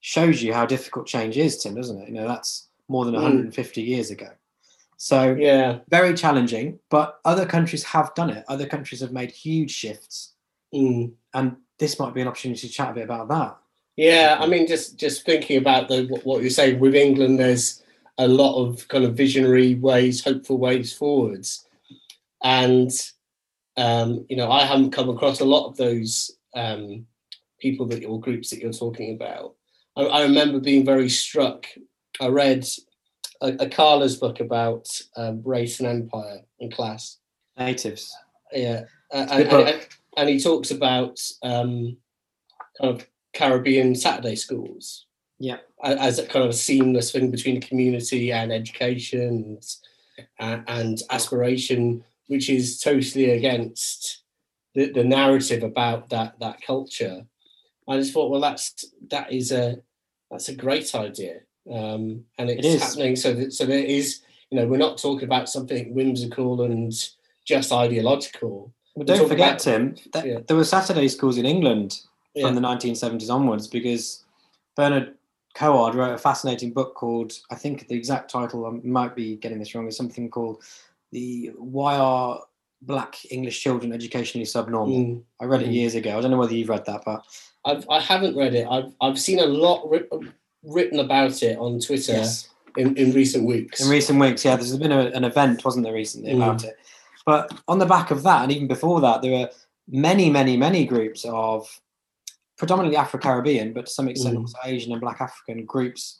[0.00, 2.08] shows you how difficult change is, Tim, doesn't it?
[2.08, 3.22] You know, that's more than Mm.
[3.22, 4.28] 150 years ago.
[4.98, 5.78] So Yeah.
[5.88, 8.44] very challenging, but other countries have done it.
[8.48, 10.34] Other countries have made huge shifts,
[10.74, 11.12] Mm.
[11.32, 13.56] and this might be an opportunity to chat a bit about that.
[13.96, 17.82] Yeah, I mean, just just thinking about the what, you're saying with England, there's
[18.18, 21.66] a lot of kind of visionary ways, hopeful ways forwards,
[22.42, 22.90] and
[23.76, 27.06] um, you know, I haven't come across a lot of those um,
[27.58, 29.54] people that or groups that you're talking about.
[29.96, 31.66] I, I remember being very struck.
[32.20, 32.66] I read
[33.40, 37.18] a, Akala's book about um, race and empire and class,
[37.58, 38.14] Natives.
[38.52, 39.86] yeah, uh, and, and,
[40.16, 41.96] and he talks about um,
[42.80, 45.06] kind of Caribbean Saturday schools.
[45.38, 45.58] Yeah.
[45.82, 49.58] As a kind of a seamless thing between community and education
[50.38, 54.22] and, and aspiration, which is totally against
[54.74, 57.24] the, the narrative about that that culture.
[57.88, 59.78] I just thought, well, that's that is a
[60.30, 61.40] that's a great idea,
[61.72, 65.48] um, and it's happening so that so there is you know we're not talking about
[65.48, 66.92] something whimsical and
[67.44, 68.72] just ideological.
[68.96, 70.38] We're don't forget, about- Tim, that yeah.
[70.46, 72.00] there were Saturday schools in England
[72.34, 72.46] Yeah.
[72.46, 74.24] from the 1970s onwards because
[74.76, 75.14] Bernard
[75.54, 79.58] Coard wrote a fascinating book called, I think the exact title, I might be getting
[79.58, 80.62] this wrong, is something called
[81.12, 82.40] the Why Are
[82.82, 84.96] Black English Children Educationally Subnormal?
[84.96, 85.22] Mm.
[85.40, 85.74] I read it Mm.
[85.74, 86.16] years ago.
[86.16, 87.24] I don't know whether you've read that, but
[87.64, 88.66] I've, I haven't read it.
[88.70, 90.08] I've, I've seen a lot writ-
[90.62, 92.48] written about it on Twitter yes.
[92.76, 93.80] in, in recent weeks.
[93.82, 96.36] In recent weeks, yeah, there's been a, an event, wasn't there, recently Mm.
[96.36, 96.76] about it?
[97.30, 99.50] But on the back of that, and even before that, there were
[99.88, 101.80] many, many, many groups of
[102.58, 104.40] predominantly Afro Caribbean, but to some extent Mm.
[104.40, 106.18] also Asian and Black African groups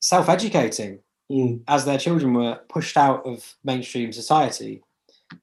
[0.00, 1.00] self educating
[1.30, 1.60] Mm.
[1.68, 4.82] as their children were pushed out of mainstream society.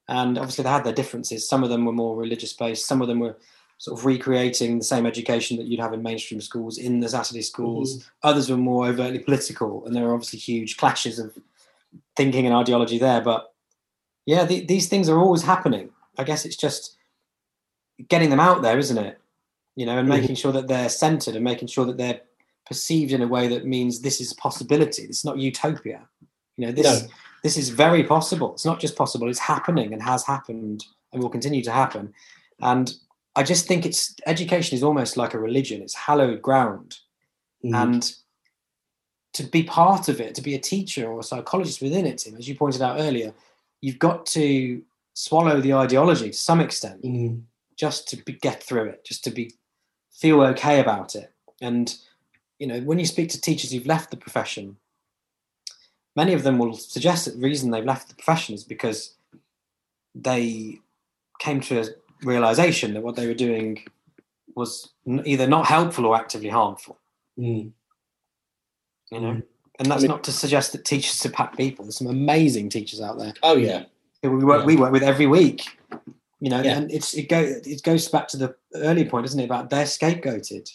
[0.07, 1.47] And obviously, they had their differences.
[1.47, 3.38] Some of them were more religious based, some of them were
[3.78, 7.43] sort of recreating the same education that you'd have in mainstream schools in the Saturday
[7.43, 7.89] schools.
[7.97, 8.30] Mm-hmm.
[8.30, 11.38] Others were more overtly political, and there are obviously huge clashes of
[12.15, 13.21] thinking and ideology there.
[13.21, 13.53] But
[14.26, 15.89] yeah, the, these things are always happening.
[16.17, 16.95] I guess it's just
[18.07, 19.19] getting them out there, isn't it?
[19.76, 20.19] You know, and Mhm.
[20.21, 22.21] making sure that they're centered and making sure that they're
[22.65, 25.03] perceived in a way that means this is a possibility.
[25.03, 26.07] It's not utopia.
[26.57, 27.07] You know, this No.
[27.43, 28.53] this is very possible.
[28.53, 32.13] It's not just possible; it's happening and has happened and will continue to happen.
[32.61, 32.95] And
[33.36, 35.82] I just think it's education is almost like a religion.
[35.82, 36.99] It's hallowed ground,
[37.65, 37.76] Mm.
[37.84, 38.15] and
[39.34, 42.36] to be part of it, to be a teacher or a psychologist within it, Tim,
[42.38, 43.34] as you pointed out earlier,
[43.84, 44.82] you've got to
[45.14, 47.44] swallow the ideology to some extent Mm.
[47.76, 49.52] just to be, get through it, just to be
[50.22, 51.34] feel okay about it.
[51.62, 51.94] And
[52.60, 54.78] you know, when you speak to teachers who've left the profession,
[56.16, 59.16] many of them will suggest that the reason they've left the profession is because
[60.16, 60.80] they
[61.40, 61.86] came to a
[62.24, 63.84] realization that what they were doing
[64.56, 64.90] was
[65.26, 66.98] either not helpful or actively harmful.
[67.38, 67.72] Mm.
[69.12, 69.44] You know, Mm.
[69.80, 71.86] And that's mean- not to suggest that teachers are bad people.
[71.86, 73.84] There's some amazing teachers out there Oh yeah.
[74.21, 74.65] we work Yeah.
[74.65, 75.63] we work with every week.
[76.39, 76.78] You know, Yeah.
[76.78, 79.86] and it's it go it goes back to the earlier point, doesn't it, about they're
[79.86, 80.69] scapegoated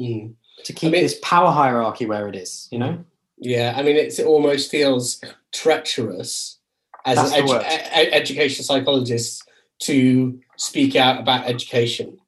[0.00, 0.34] Mm.
[0.64, 2.68] to keep mean- this power hierarchy where it is.
[2.72, 3.04] You know,
[3.38, 5.20] Yeah, I mean, it's, it almost feels
[5.52, 6.58] treacherous
[7.04, 7.64] as That's an the edu- word.
[8.12, 9.42] education psychologist
[9.80, 12.18] to speak out about education.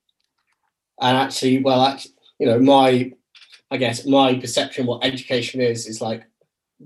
[1.01, 3.13] And actually, well, actually, you know, my,
[3.75, 6.23] I guess, my perception of what education is is like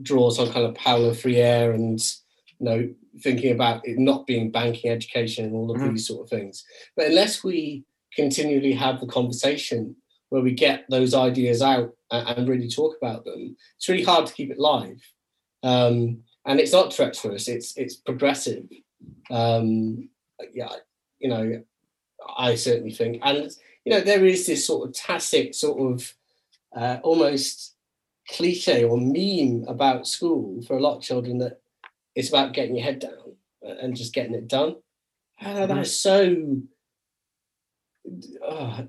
[0.01, 2.01] draws on kind of Paulo Freire and
[2.59, 2.89] you know
[3.21, 5.91] thinking about it not being banking education and all of Mhm.
[5.91, 6.65] these sort of things.
[6.97, 7.85] But unless we
[8.15, 9.97] continually have the conversation
[10.31, 14.25] where we get those ideas out and, and really talk about them, it's really hard
[14.27, 15.03] to keep it live.
[15.63, 18.65] Um, and it's not treacherous; it's it's progressive.
[19.29, 20.09] Um,
[20.55, 20.73] yeah,
[21.19, 21.63] you know,
[22.39, 23.51] I certainly think, and
[23.85, 26.15] you know, there is this sort of tacit, sort of
[26.79, 27.75] uh, almost
[28.29, 31.61] cliche or meme about school for a lot of children that
[32.15, 34.77] it's about getting your head down and just getting it done.
[35.45, 36.61] Oh, that's so
[38.47, 38.83] uh,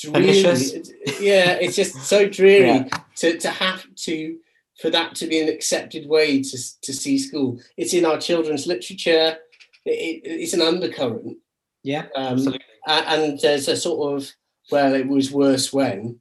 [0.00, 0.42] dreary.
[0.42, 0.90] Pernicious.
[1.20, 2.88] Yeah, it's just so dreary Yeah.
[3.16, 4.38] to, to have to
[4.80, 7.60] for that to be an accepted way to to see school.
[7.76, 9.36] It's in our children's literature.
[9.84, 9.90] It,
[10.24, 11.36] it, it's an undercurrent,
[11.82, 12.60] yeah, um, absolutely.
[12.86, 14.30] and there's a sort of
[14.70, 16.20] well, it was worse when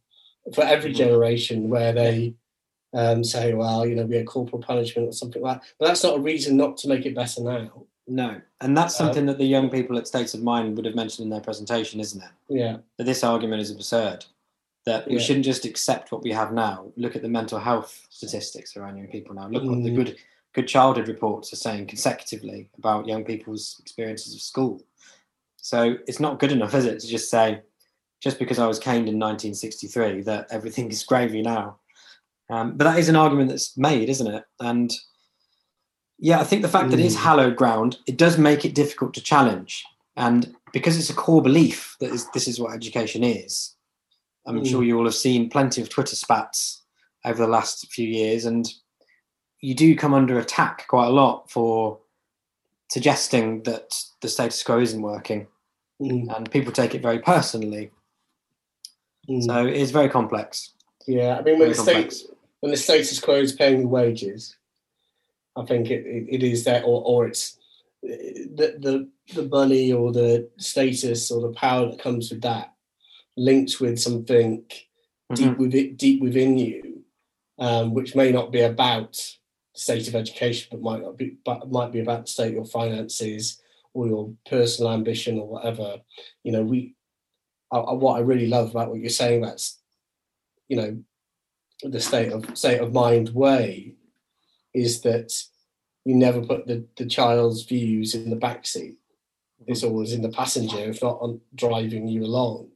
[0.54, 0.98] for every Mhm.
[0.98, 2.36] generation where they
[2.96, 5.68] um, say, well, you know, we had corporal punishment or something like that.
[5.80, 7.86] But that's not a reason not to make it better now.
[8.08, 10.94] No, and that's Um, something that the young people at States of Mind would have
[10.94, 12.30] mentioned in their presentation, isn't it?
[12.50, 14.26] Yeah, That this argument is absurd.
[14.86, 15.22] That we Yeah.
[15.22, 16.92] shouldn't just accept what we have now.
[16.96, 19.48] Look at the mental health statistics around young people now.
[19.48, 19.96] Look what the Mm.
[19.96, 20.18] good
[20.54, 24.84] good childhood reports are saying consecutively about young people's experiences of school.
[25.58, 27.64] So it's not good enough, is it, to just say,
[28.24, 31.78] just because I was caned in 1963, that everything is gravy now.
[32.50, 34.46] Um, but that is an argument that's made, isn't it?
[34.62, 34.94] And
[36.20, 37.20] yeah, I think the fact that it is Mm.
[37.20, 39.84] hallowed ground, it does make it difficult to challenge.
[40.16, 43.76] And because it's a core belief that is, this is what education is,
[44.48, 44.70] I'm Mm.
[44.70, 46.82] sure you all have seen plenty of Twitter spats
[47.26, 48.72] over the last few years, and
[49.60, 52.00] you do come under attack quite a lot for
[52.90, 55.48] suggesting that the status quo isn't working,
[56.02, 57.92] Mm, and people take it very personally.
[59.30, 59.44] Mm.
[59.44, 60.74] So it is very complex.
[61.08, 61.38] yeah.
[61.38, 62.24] I mean, when Very the state
[62.62, 64.56] when the status quo is paying the wages,
[65.56, 67.58] I think it, it, it is that, or, or it's
[68.02, 72.74] the, the the money or the status or the power that comes with that
[73.38, 74.64] linked with something
[75.34, 75.58] deep Mhm.
[75.58, 77.04] within deep within you,
[77.60, 81.72] um, which may not be about the state of education, but might not be but
[81.72, 83.62] might be about the state of your finances
[83.94, 86.02] or your personal ambition or whatever.
[86.44, 86.96] You know, we
[87.74, 89.80] I, I- what I really love about what you're saying about s-
[90.70, 90.98] you know
[91.84, 93.96] the state of state of mind way
[94.74, 95.34] is that
[96.06, 98.96] you never put the, the child's views in the back seat.
[99.68, 102.70] It's always in the passenger, if not on driving you along.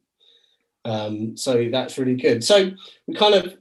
[0.85, 2.43] Um, so that's really good.
[2.43, 2.71] So
[3.07, 3.57] we kind of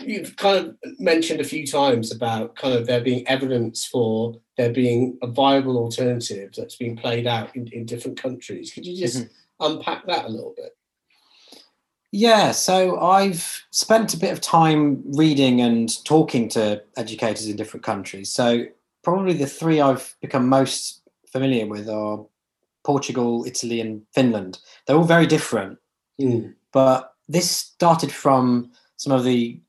[0.00, 4.72] you've kind of mentioned a few times about kind of there being evidence for there
[4.72, 8.72] being a viable alternative that's being played out in, in different countries.
[8.72, 9.26] Could you just
[9.62, 10.76] unpack that a little bit?
[12.10, 17.84] Yeah, so I've spent a bit of time reading and talking to educators in different
[17.84, 18.30] countries.
[18.30, 18.66] So
[19.02, 21.00] probably the three I've become most
[21.30, 22.24] familiar with are
[22.84, 24.58] Portugal, Italy, and Finland.
[24.86, 25.78] They're all very different,
[26.20, 29.60] Mm, but this started from some of the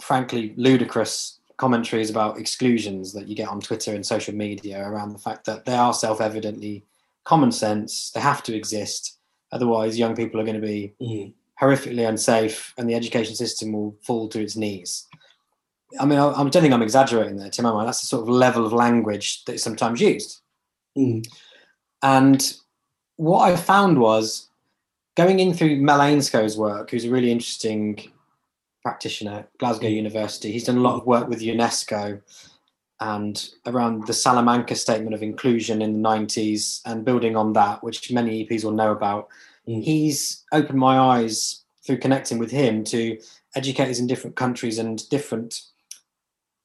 [0.00, 5.18] frankly ludicrous commentaries about exclusions that you get on Twitter and social media around the
[5.18, 6.84] fact that they are self-evidently
[7.24, 9.18] common sense, they have to exist,
[9.52, 11.32] Otherwise, young people are going to be Mm.
[11.60, 15.06] horrifically unsafe, and the education system will fall to its knees.
[15.98, 17.66] I mean, I, I don't think I'm exaggerating there, Tim.
[17.66, 17.84] Am I?
[17.84, 20.40] That's the sort of level of language that is sometimes used.
[20.96, 21.26] Mm.
[22.02, 22.56] And
[23.16, 24.48] what I found was
[25.16, 28.10] going in through Mel Ainscow's work, who's a really interesting
[28.82, 29.96] practitioner at Glasgow Mm.
[29.96, 30.52] University.
[30.52, 32.22] He's done a lot of work with UNESCO
[33.00, 38.12] and around the Salamanca Statement of Inclusion in the 90s and building on that, which
[38.12, 39.28] many EPs will know about.
[39.66, 39.82] Mm.
[39.82, 43.18] He's opened my eyes through connecting with him to
[43.56, 45.62] educators in different countries and different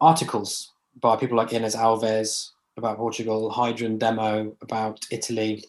[0.01, 5.63] articles by people like Inez Alves about Portugal, Heidrun Demo about Italy.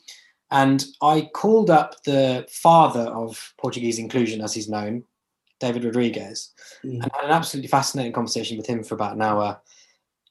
[0.50, 5.04] And I called up the father of Portuguese inclusion, as he's known,
[5.60, 6.50] David Rodrigues,
[6.84, 7.02] Mm.
[7.02, 9.60] and had an absolutely fascinating conversation with him for about an hour,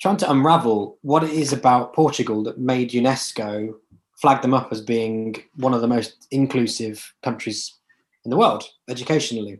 [0.01, 3.75] trying to unravel what it is about Portugal that made UNESCO
[4.15, 7.75] flag them up as being one of the most inclusive countries
[8.23, 9.59] in the world, educationally.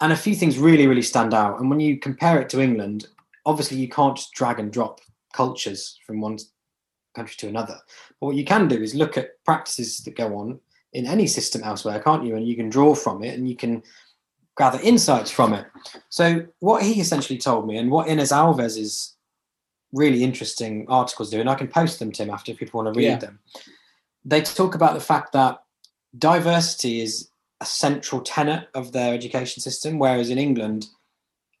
[0.00, 1.60] And a few things really, really stand out.
[1.60, 3.06] And when you compare it to England,
[3.46, 5.00] obviously you can't just drag and drop
[5.32, 6.38] cultures from one
[7.14, 7.78] country to another.
[8.20, 10.58] But what you can do is look at practices that go on
[10.92, 12.36] in any system elsewhere, can't you?
[12.36, 13.82] And you can draw from it and you can
[14.60, 15.66] gather insights from it.
[16.10, 19.16] So what he essentially told me, and what Inez Alves's
[19.92, 22.98] really interesting articles do, and I can post them, Tim, after if people want to
[22.98, 23.16] read Yeah.
[23.16, 23.38] them.
[24.22, 25.62] They talk about the fact that
[26.18, 27.30] diversity is
[27.62, 30.88] a central tenet of their education system, whereas in England,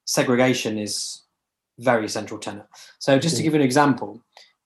[0.04, 1.22] segregation is
[1.78, 2.66] very central tenet.
[2.98, 3.44] So just to Mm.
[3.44, 4.20] give you an example,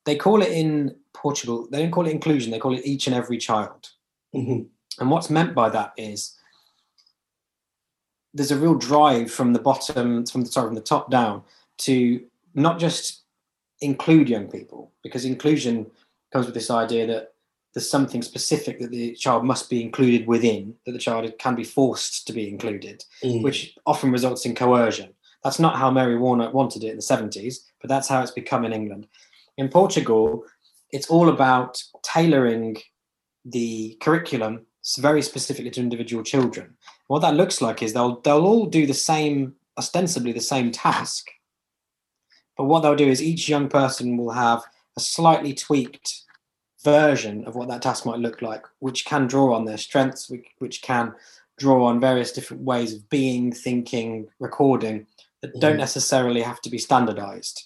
[0.07, 3.15] they call it in Portugal, they don't call it inclusion, they call it each and
[3.15, 3.91] every child.
[4.35, 4.67] Mhm.
[4.99, 6.37] And what's meant by that is
[8.35, 11.43] there's a real drive from the bottom, from the sorry, from the top down
[11.79, 12.21] to
[12.55, 13.23] not just
[13.81, 15.87] include young people, because inclusion
[16.33, 17.33] comes with this idea that
[17.73, 21.65] there's something specific that the child must be included within, that the child can be
[21.65, 23.43] forced to be included, Mm.
[23.43, 25.15] which often results in coercion.
[25.43, 28.65] That's not how Mary Warnock wanted it in the 70s, but that's how it's become
[28.65, 29.09] in England.
[29.57, 30.45] In Portugal,
[30.91, 32.77] it's all about tailoring
[33.45, 34.67] the curriculum
[34.99, 36.77] very specifically to individual children.
[37.09, 41.29] What that looks like is they'll they'll all do the same, ostensibly the same task,
[42.57, 44.63] but what they'll do is each young person will have
[44.97, 46.23] a slightly tweaked
[46.83, 50.47] version of what that task might look like, which can draw on their strengths, which,
[50.59, 51.15] which can
[51.59, 55.07] draw on various different ways of being, thinking, recording
[55.41, 55.79] that don't Mhm.
[55.79, 57.65] necessarily have to be standardized.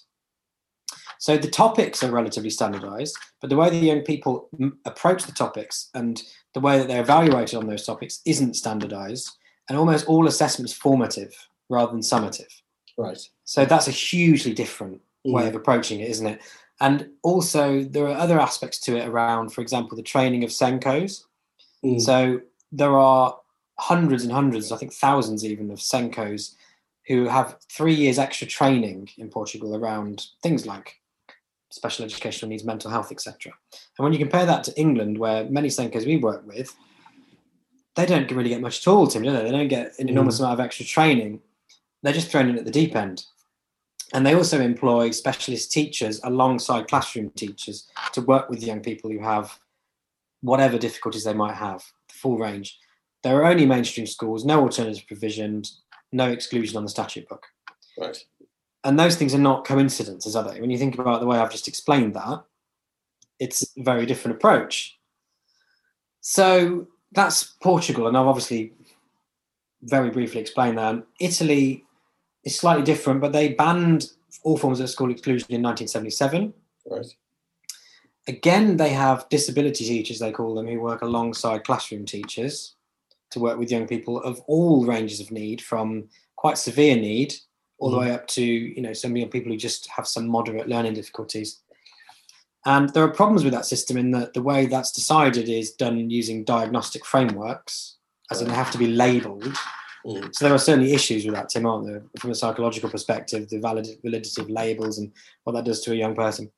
[1.19, 5.33] So the topics are relatively standardized, but the way the young people m- approach the
[5.33, 6.21] topics and
[6.59, 9.31] the way that they're evaluated on those topics isn't standardized,
[9.69, 11.33] and almost all assessment is formative
[11.69, 12.51] rather than summative.
[12.97, 13.19] Right.
[13.45, 16.41] So that's a hugely different way of approaching it, isn't it?
[16.81, 21.23] And also, there are other aspects to it around, for example, the training of SENCOs.
[21.83, 22.01] Mm.
[22.01, 22.41] So
[22.71, 23.37] there are
[23.77, 26.55] hundreds and hundreds, I think thousands even, of SENCOs
[27.07, 30.95] who have three years extra training in Portugal around things like
[31.71, 33.51] special educational needs, mental health, etc.
[33.97, 36.75] And when you compare that to England, where many SENCOs we work with,
[37.95, 39.43] they don't really get much at all, Tim, do they?
[39.43, 40.11] They don't get an mm.
[40.11, 41.41] enormous amount of extra training.
[42.01, 43.25] They're just thrown in at the deep end.
[44.13, 49.19] And they also employ specialist teachers alongside classroom teachers to work with young people who
[49.19, 49.59] have
[50.41, 52.79] whatever difficulties they might have, the full range.
[53.23, 55.63] There are only mainstream schools, no alternative provision,
[56.11, 57.45] no exclusion on the statute book.
[57.97, 58.17] Right.
[58.83, 60.61] And those things are not coincidences, are they?
[60.61, 62.43] When you think about the way I've just explained that,
[63.39, 64.97] it's a very different approach.
[66.21, 68.73] So that's Portugal, and I've obviously
[69.83, 70.93] very briefly explained that.
[70.93, 71.85] And Italy
[72.43, 74.11] is slightly different, but they banned
[74.43, 76.53] all forms of school exclusion in 1977.
[76.89, 77.05] Right.
[78.27, 82.75] Again, they have disability teachers, they call them, who work alongside classroom teachers
[83.31, 87.33] to work with young people of all ranges of need, from quite severe need
[87.79, 88.01] all the Mhm.
[88.01, 91.61] way up to you know some young people who just have some moderate learning difficulties.
[92.65, 96.09] And there are problems with that system in that the way that's decided is done
[96.09, 97.95] using diagnostic frameworks,
[98.31, 99.55] as in they have to be labelled.
[100.05, 100.29] Mm.
[100.33, 102.03] So there are certainly issues with that, Tim, aren't there?
[102.19, 105.11] From a psychological perspective, the valid, validity of labels and
[105.43, 106.51] what that does to a young person.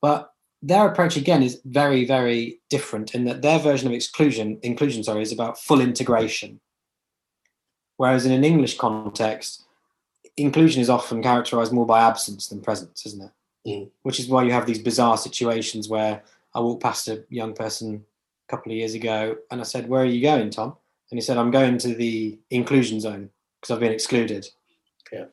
[0.00, 5.04] But their approach again is very, very different in that their version of exclusion, inclusion,
[5.04, 6.60] sorry, is about full integration.
[7.96, 9.64] Whereas in an English context,
[10.38, 13.30] inclusion is often characterized more by absence than presence, isn't it?
[13.66, 13.90] Mm.
[14.02, 16.22] Which is why you have these bizarre situations where
[16.54, 18.04] I walked past a young person
[18.48, 20.76] a couple of years ago and I said, Where are you going, Tom?
[21.10, 23.30] And he said, I'm going to the inclusion zone
[23.60, 24.48] because I've been excluded.
[25.12, 25.26] Yeah.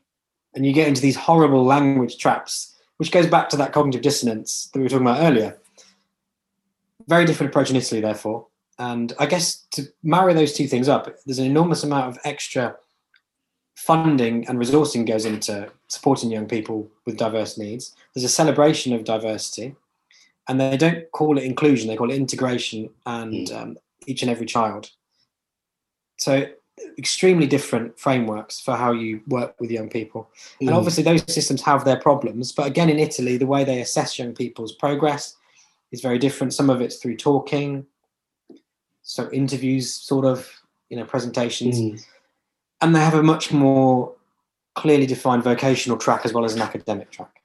[0.54, 4.70] And you get into these horrible language traps, which goes back to that cognitive dissonance
[4.72, 5.58] that we were talking about earlier.
[7.08, 8.48] Very different approach in Italy, therefore.
[8.80, 12.76] And I guess to marry those two things up, there's an enormous amount of extra
[13.76, 17.96] funding and resourcing goes into supporting young people with diverse needs.
[18.14, 19.76] There's a celebration of diversity,
[20.48, 23.62] and they don't call it inclusion; they call it integration and mm.
[23.62, 24.92] um, each and every child.
[26.18, 26.48] So,
[26.98, 30.30] extremely different frameworks for how you work with young people,
[30.62, 30.68] mm.
[30.68, 32.54] and obviously those systems have their problems.
[32.54, 35.36] But again, in Italy, the way they assess young people's progress
[35.92, 36.54] is very different.
[36.54, 37.86] Some of it's through talking,
[39.02, 40.50] so interviews, sort of,
[40.90, 41.80] you know, presentations.
[41.80, 42.06] Mm
[42.82, 44.14] and they have a much more
[44.76, 47.42] clearly defined vocational track as well as an academic track.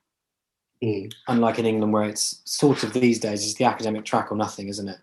[0.83, 1.12] Mm.
[1.28, 4.68] Unlike in England, where it's sort of these days is the academic track or nothing,
[4.68, 4.99] isn't it?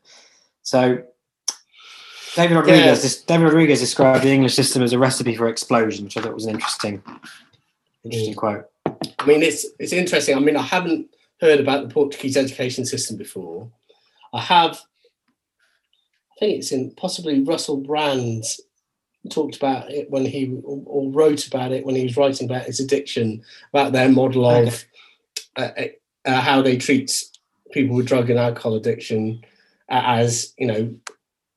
[0.64, 1.04] So
[2.36, 3.24] David Rodrigues, yeah.
[3.26, 6.46] David Rodrigues described the English system as a recipe for explosion, which I thought was
[6.46, 7.02] an interesting,
[8.04, 8.38] interesting mm.
[8.38, 8.66] quote.
[9.20, 10.36] I mean, it's it's interesting.
[10.36, 11.10] I mean, I haven't
[11.42, 13.72] heard about the Portuguese education system before.
[14.34, 14.74] I have.
[14.76, 18.62] I think it's in possibly Russell Brand's
[19.30, 22.80] talked about it when he or wrote about it when he was writing about his
[22.80, 23.44] addiction,
[23.74, 24.86] about their model of
[25.58, 25.84] uh, uh,
[26.26, 27.26] uh, how they treat
[27.72, 29.44] people with drug and alcohol addiction
[29.90, 30.94] as you know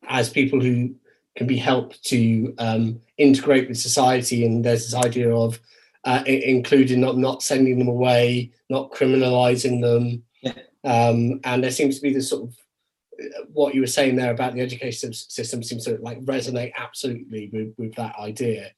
[0.09, 0.95] as people who
[1.37, 5.61] can be helped to um, integrate with society and there's this idea of
[6.05, 10.53] uh, including not not sending them away not criminalizing them yeah.
[10.85, 12.57] um, and there seems to be this sort of
[13.53, 17.75] what you were saying there about the education system seems to like resonate absolutely with,
[17.77, 18.71] with that idea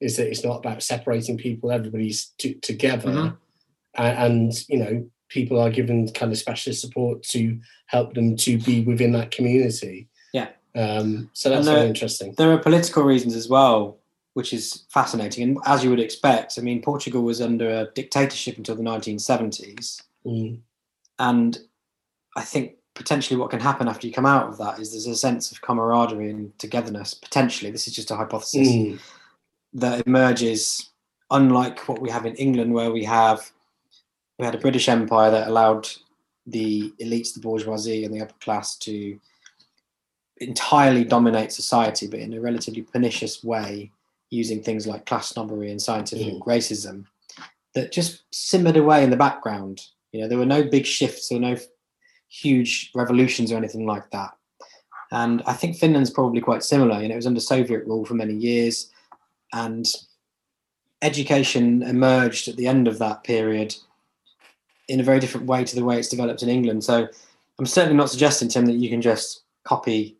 [0.00, 3.10] is that it's not about separating people everybody's t- together.
[3.10, 4.02] Mm-hmm.
[4.02, 8.58] and, and, you know people are given kind of specialist support to help them to
[8.58, 10.08] be within that community.
[10.32, 10.48] Yeah.
[10.74, 12.34] Um, so that's there, very interesting.
[12.36, 14.00] there are political reasons as well
[14.34, 18.56] which is fascinating and as you would expect i mean portugal was under a dictatorship
[18.56, 20.58] until the 1970s mm.
[21.18, 21.58] and
[22.36, 25.16] i think potentially what can happen after you come out of that is there's a
[25.16, 27.14] sense of camaraderie and togetherness.
[27.14, 29.00] Potentially, this is just a hypothesis mm.
[29.74, 30.90] that emerges,
[31.30, 33.50] unlike what we have in England, where we have
[34.38, 35.86] we had a British Empire that allowed
[36.46, 39.18] the elites, the bourgeoisie, and the upper class to
[40.38, 43.92] entirely dominate society, but in a relatively pernicious way,
[44.30, 46.46] using things like class snobbery and scientific mm.
[46.46, 47.04] racism
[47.74, 49.82] that just simmered away in the background.
[50.12, 51.56] You know, there were no big shifts or no
[52.30, 54.30] huge revolutions or anything like that.
[55.12, 57.02] And I think Finland's probably quite similar.
[57.02, 58.90] You know, it was under Soviet rule for many years,
[59.52, 59.84] and
[61.02, 63.74] education emerged at the end of that period
[64.88, 66.84] in a very different way to the way it's developed in England.
[66.84, 67.08] So
[67.58, 70.16] I'm certainly not suggesting, Tim, that you can just copy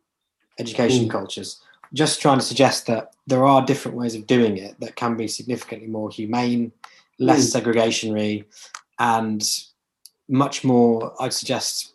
[0.58, 1.10] education mm.
[1.10, 1.60] cultures.
[1.92, 5.26] Just trying to suggest that there are different ways of doing it that can be
[5.28, 6.72] significantly more humane,
[7.18, 7.60] less mm.
[7.60, 8.44] segregationary,
[8.98, 9.42] and
[10.28, 11.94] much more, I'd suggest,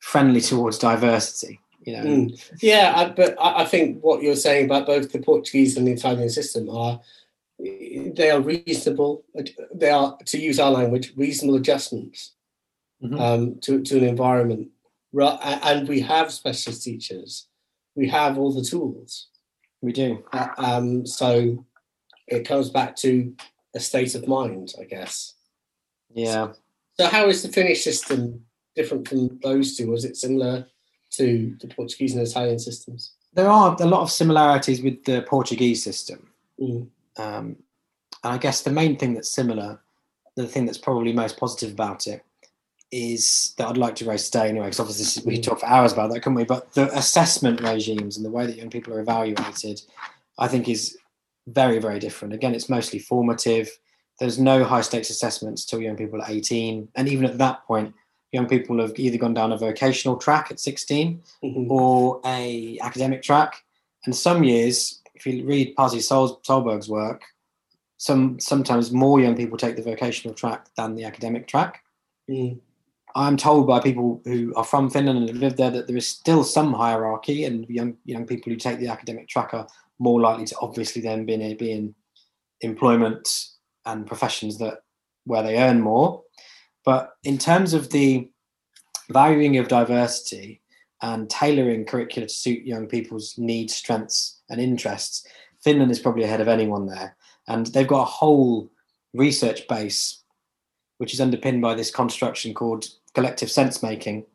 [0.00, 1.60] friendly towards diversity.
[1.84, 2.04] You know.
[2.04, 2.52] Mm.
[2.60, 5.92] Yeah, I, but I, I think what you're saying about both the Portuguese and the
[5.92, 7.00] Italian system are
[7.58, 9.24] they are reasonable.
[9.74, 12.32] They are, to use our language, reasonable adjustments
[13.02, 13.18] mm-hmm.
[13.18, 14.68] um, to to an environment.
[15.12, 17.48] And we have specialist teachers.
[17.94, 19.28] We have all the tools.
[19.82, 20.24] We do.
[20.32, 21.64] Uh, um, so
[22.28, 23.34] it comes back to
[23.74, 25.34] a state of mind, I guess.
[26.12, 26.52] Yeah.
[26.98, 28.44] So how is the Finnish system
[28.74, 29.90] different from those two?
[29.90, 30.66] Was it similar
[31.12, 33.12] to the Portuguese and Italian systems?
[33.32, 36.30] There are a lot of similarities with the Portuguese system.
[36.60, 36.88] Mm.
[37.16, 37.56] Um,
[38.24, 39.80] and I guess the main thing that's similar,
[40.36, 42.24] the thing that's probably most positive about it,
[42.90, 45.48] is that I'd like to raise today anyway, because obviously we could mm.
[45.48, 46.44] talk for hours about that, couldn't we?
[46.44, 49.80] But the assessment regimes and the way that young people are evaluated,
[50.38, 50.96] I think is
[51.46, 52.34] very, very different.
[52.34, 53.70] Again, it's mostly formative.
[54.18, 56.88] There's no high stakes assessments till young people are 18.
[56.96, 57.94] And even at that point,
[58.32, 61.70] young people have either gone down a vocational track at 16 mm-hmm.
[61.70, 63.64] or a academic track.
[64.06, 67.22] And some years, if you read Pasi Sol- Sahlberg's work,
[67.98, 71.82] some sometimes more young people take the vocational track than the academic track.
[72.30, 72.58] Mm.
[73.14, 76.08] I'm told by people who are from Finland and have lived there that there is
[76.08, 79.66] still some hierarchy, and young young people who take the academic track are
[79.98, 81.94] more likely to obviously then be in, be in
[82.62, 83.28] employment
[83.84, 84.78] and professions that
[85.24, 86.22] where they earn more.
[86.90, 88.28] But in terms of the
[89.12, 90.60] valuing of diversity
[91.00, 95.24] and tailoring curricula to suit young people's needs, strengths, and interests,
[95.62, 97.14] Finland is probably ahead of anyone there.
[97.46, 98.72] And they've got a whole
[99.14, 100.24] research base
[100.98, 104.26] which is underpinned by this construction called collective sense making,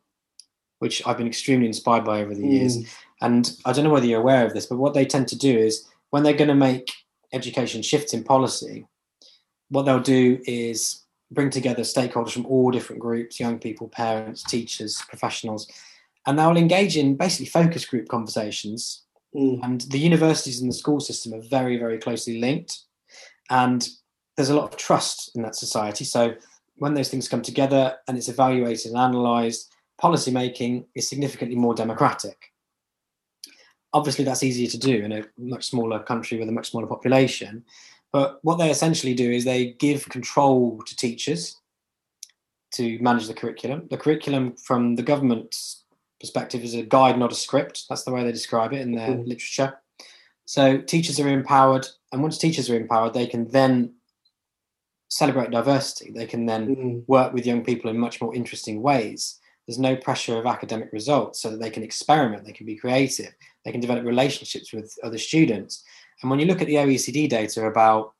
[0.78, 2.52] which I've been extremely inspired by over the mm.
[2.52, 2.78] years.
[3.20, 5.54] And I don't know whether you're aware of this, but what they tend to do
[5.54, 6.90] is when they're going to make
[7.34, 8.86] education shifts in policy,
[9.68, 15.02] what they'll do is bring together stakeholders from all different groups young people, parents, teachers,
[15.08, 15.70] professionals
[16.26, 19.04] and they'll engage in basically focus group conversations.
[19.34, 19.60] Mm.
[19.62, 22.80] And the universities and the school system are very, very closely linked.
[23.48, 23.88] And
[24.36, 26.04] there's a lot of trust in that society.
[26.04, 26.34] So
[26.76, 31.74] when those things come together and it's evaluated and analysed, policy making is significantly more
[31.74, 32.52] democratic.
[33.92, 37.64] Obviously, that's easier to do in a much smaller country with a much smaller population.
[38.16, 41.60] But what they essentially do is they give control to teachers
[42.72, 43.88] to manage the curriculum.
[43.90, 45.84] The curriculum from the government's
[46.18, 47.84] perspective is a guide, not a script.
[47.90, 49.26] That's the way they describe it in their Mhm.
[49.26, 49.82] literature.
[50.46, 53.96] So teachers are empowered, and once teachers are empowered, they can then
[55.08, 56.10] celebrate diversity.
[56.10, 57.04] They can then Mm.
[57.06, 59.38] work with young people in much more interesting ways.
[59.66, 63.34] There's no pressure of academic results, so that they can experiment, they can be creative,
[63.62, 65.84] they can develop relationships with other students.
[66.22, 68.14] And when you look at the OECD data about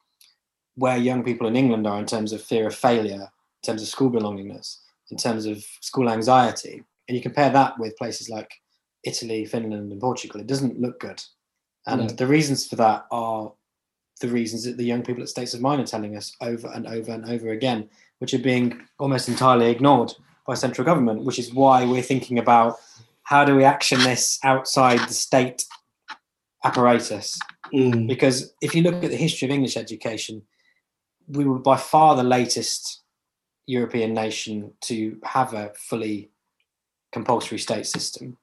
[0.75, 3.89] where young people in England are in terms of fear of failure, in terms of
[3.89, 4.79] school belongingness,
[5.11, 8.51] in terms of school anxiety, and you compare that with places like
[9.05, 11.23] Italy, Finland, and Portugal, it doesn't look good.
[11.87, 12.07] And No.
[12.09, 13.53] the reasons for that are
[14.21, 16.87] the reasons that the young people at States of Mind are telling us over and
[16.87, 17.89] over and over again,
[18.19, 20.13] which are being almost entirely ignored
[20.47, 22.77] by central government, which is why we're thinking about
[23.23, 25.67] how do we action this outside the state
[26.65, 27.39] apparatus.
[27.73, 28.09] Mm.
[28.09, 30.43] Because if you look at the history of English education,
[31.29, 33.03] we were by far the latest
[33.67, 36.31] European nation to have a fully
[37.13, 38.37] compulsory state system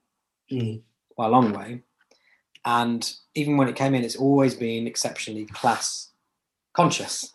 [0.52, 0.82] Mm.
[1.18, 1.82] by a long way.
[2.66, 6.12] And even when it came in, it's always been exceptionally class
[6.74, 7.34] conscious.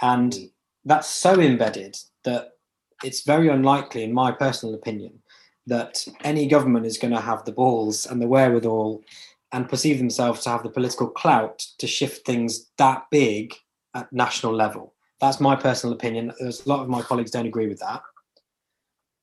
[0.00, 0.50] And
[0.84, 2.52] that's so embedded that
[3.02, 5.22] it's very unlikely, in my personal opinion,
[5.66, 9.02] that any government is going to have the balls and the wherewithal
[9.52, 13.54] and perceive themselves to have the political clout to shift things that big
[13.94, 14.94] at national level.
[15.20, 16.32] That's my personal opinion.
[16.38, 18.02] There's a lot of my colleagues don't agree with that.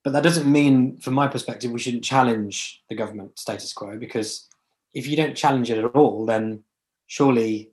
[0.04, 4.48] But that doesn't mean, from my perspective, we shouldn't challenge the government status quo because
[4.94, 6.62] if you don't challenge it at all, then
[7.06, 7.70] surely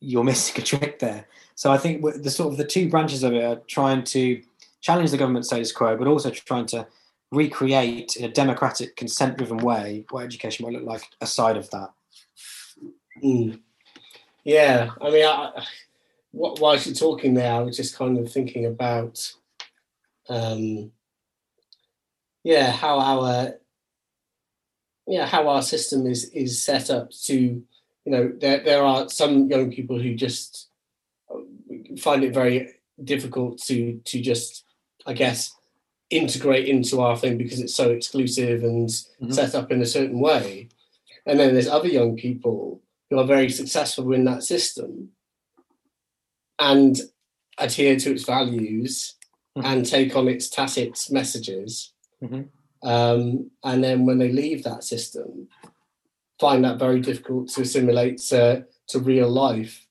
[0.00, 1.26] you're missing a trick there.
[1.54, 4.42] So I think the sort of the two branches of it are trying to
[4.80, 6.86] challenge the government status quo, but also trying to
[7.30, 11.90] recreate in a democratic, consent-driven way what education might look like aside of that.
[13.22, 13.60] Mm.
[14.44, 15.64] Yeah, I mean, I,
[16.30, 19.32] what, whilst you're talking there, I was just kind of thinking about,
[20.28, 20.92] um,
[22.44, 23.54] yeah, how our,
[25.06, 27.64] yeah, how our system is is set up to, you
[28.06, 30.68] know, there there are some young people who just
[31.30, 31.40] uh,
[31.98, 34.64] find it very difficult to to just,
[35.06, 35.57] I guess,
[36.10, 39.32] integrate into our thing because it's so exclusive and Mhm.
[39.32, 40.68] set up in a certain way,
[41.26, 42.80] and then there's other young people
[43.10, 45.12] who are very successful in that system
[46.58, 47.00] and
[47.58, 49.14] adhere to its values
[49.56, 49.64] Mhm.
[49.64, 51.92] and take on its tacit messages.
[52.22, 52.48] Mhm.
[52.82, 55.48] Um, and then when they leave that system,
[56.38, 59.86] find that very difficult to assimilate to, to real life.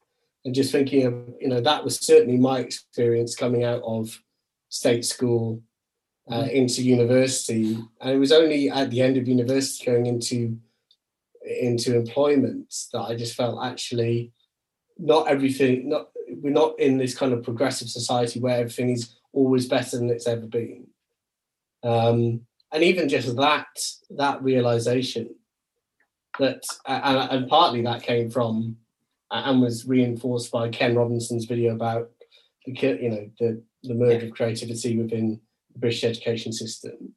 [0.45, 4.23] And just thinking of, you know, that was certainly my experience coming out of
[4.69, 5.61] state school
[6.31, 7.77] uh, into university.
[8.01, 10.57] And it was only at the end of university going into
[11.43, 14.33] into employment that I just felt actually
[14.97, 19.67] not everything not we're not in this kind of progressive society where everything is always
[19.67, 20.87] better than it's ever been.
[21.83, 22.41] Um,
[22.73, 23.67] and even just that
[24.11, 25.35] that realization
[26.39, 28.77] that and, and partly that came from
[29.31, 32.09] and was reinforced by Ken Robinson's video about
[32.65, 35.39] the you know the the merge of creativity within
[35.77, 37.13] the British education system.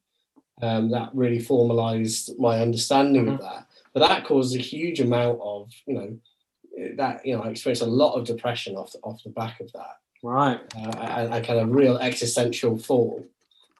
[0.61, 3.65] Um, that really formalized my understanding of that.
[3.93, 7.87] But that caused a huge amount of you know that you know I experienced a
[7.87, 10.59] lot of depression off the, off the back of that Right.
[10.75, 13.25] uh, and a kind of real existential fall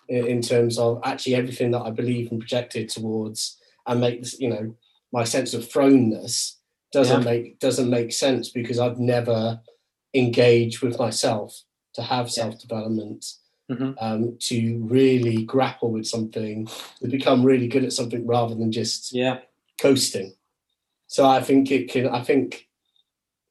[0.09, 4.39] in, in terms of actually everything that I believe and projected towards and make this,
[4.39, 4.75] you know,
[5.13, 6.55] my sense of thrownness
[6.91, 7.31] doesn't Yeah.
[7.31, 9.61] make doesn't make sense because I've never
[10.15, 11.61] engaged with myself
[11.93, 13.25] to have self development,
[13.71, 13.95] Mhm.
[14.01, 16.67] um, to really grapple with something,
[17.01, 19.39] to become really good at something rather than just Yeah.
[19.79, 20.33] coasting.
[21.07, 22.07] So I think it can.
[22.07, 22.67] I think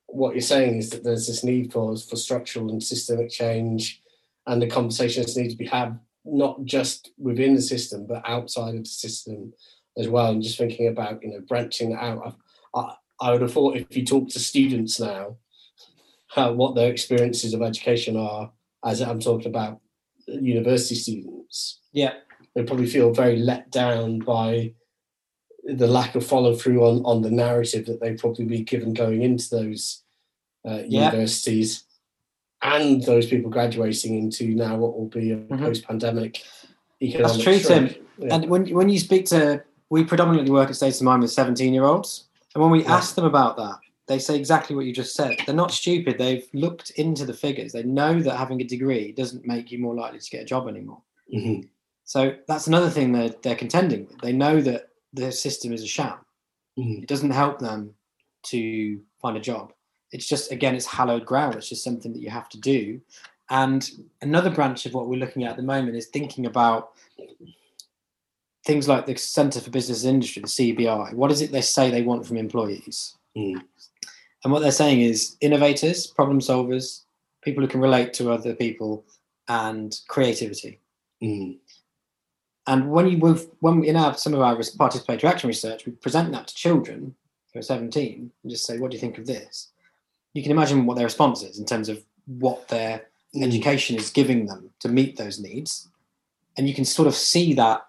[0.07, 4.03] what you're saying is that there's this need for for structural and systemic change,
[4.47, 8.85] and the conversations need to be had not just within the system but outside of
[8.85, 9.55] the system
[9.97, 10.31] as well.
[10.33, 12.37] And just thinking about you know branching out.
[12.75, 15.37] I, I, I would have thought if you talk to students now,
[16.29, 18.53] how what their experiences of education are,
[18.85, 19.81] as I'm talking about
[20.41, 22.15] university students, Yeah.
[22.55, 24.75] they probably feel very let down by
[25.65, 29.23] the lack of follow through on, on the narrative that they probably be given going
[29.23, 30.03] into those
[30.67, 31.11] uh, Yeah.
[31.11, 31.85] universities
[32.63, 35.59] and those people graduating into now what will be a Mhm.
[35.59, 36.43] post pandemic
[37.01, 37.95] economic That's true, Tim.
[38.19, 38.35] Yeah.
[38.35, 41.73] And when when you speak to, we predominantly work at States of Mind with 17
[41.73, 42.29] year olds.
[42.55, 42.95] And when we Yeah.
[42.97, 43.79] ask them about that,
[44.11, 45.39] they say exactly what you just said.
[45.47, 46.19] They're not stupid.
[46.19, 47.71] They've looked into the figures.
[47.71, 50.67] They know that having a degree doesn't make you more likely to get a job
[50.67, 51.01] anymore.
[51.33, 51.69] Mhm.
[52.05, 54.19] So that's another thing that they're contending with.
[54.21, 56.19] They know that the system is a sham.
[56.77, 57.05] Mhm.
[57.05, 57.95] It doesn't help them
[58.47, 59.73] to find a job.
[60.11, 61.55] It's just, again, it's hallowed ground.
[61.55, 63.01] It's just something that you have to do.
[63.49, 63.89] And
[64.23, 66.97] another branch of what we're looking at at the moment is thinking about
[68.67, 71.15] things like the Centre for Business and Industry, the CBI.
[71.15, 73.17] What is it they say they want from employees?
[73.37, 73.63] Mm.
[74.43, 77.03] And what they're saying is innovators, problem solvers,
[77.43, 79.05] people who can relate to other people,
[79.49, 80.81] and creativity.
[81.23, 81.59] Mm.
[82.67, 85.93] And when you move, when we, in our some of our participatory action research, we
[85.93, 87.15] present that to children
[87.53, 89.69] who are 17 and just say, "What do you think of this?"
[90.35, 93.45] You can imagine what their response is in terms of what their Mm.
[93.45, 95.89] education is giving them to meet those needs,
[96.57, 97.87] and you can sort of see that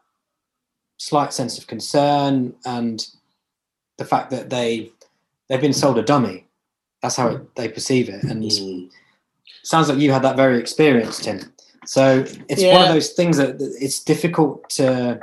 [0.98, 3.08] slight sense of concern and
[3.98, 4.92] the fact that they
[5.52, 6.46] they've been sold a dummy.
[7.02, 8.90] That's how it, they perceive it, and Mm.
[9.64, 11.40] sounds like you had that very experience, Tim.
[11.86, 15.20] So it's one of those things that it's difficult to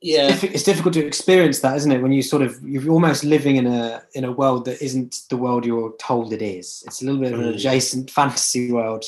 [0.00, 0.30] Yeah.
[0.32, 2.02] diffi- it's difficult to experience that, isn't it?
[2.02, 5.36] When you sort of you're almost living in a in a world that isn't the
[5.36, 6.82] world you're told it is.
[6.86, 7.54] It's a little bit of an Mm.
[7.54, 9.04] adjacent fantasy world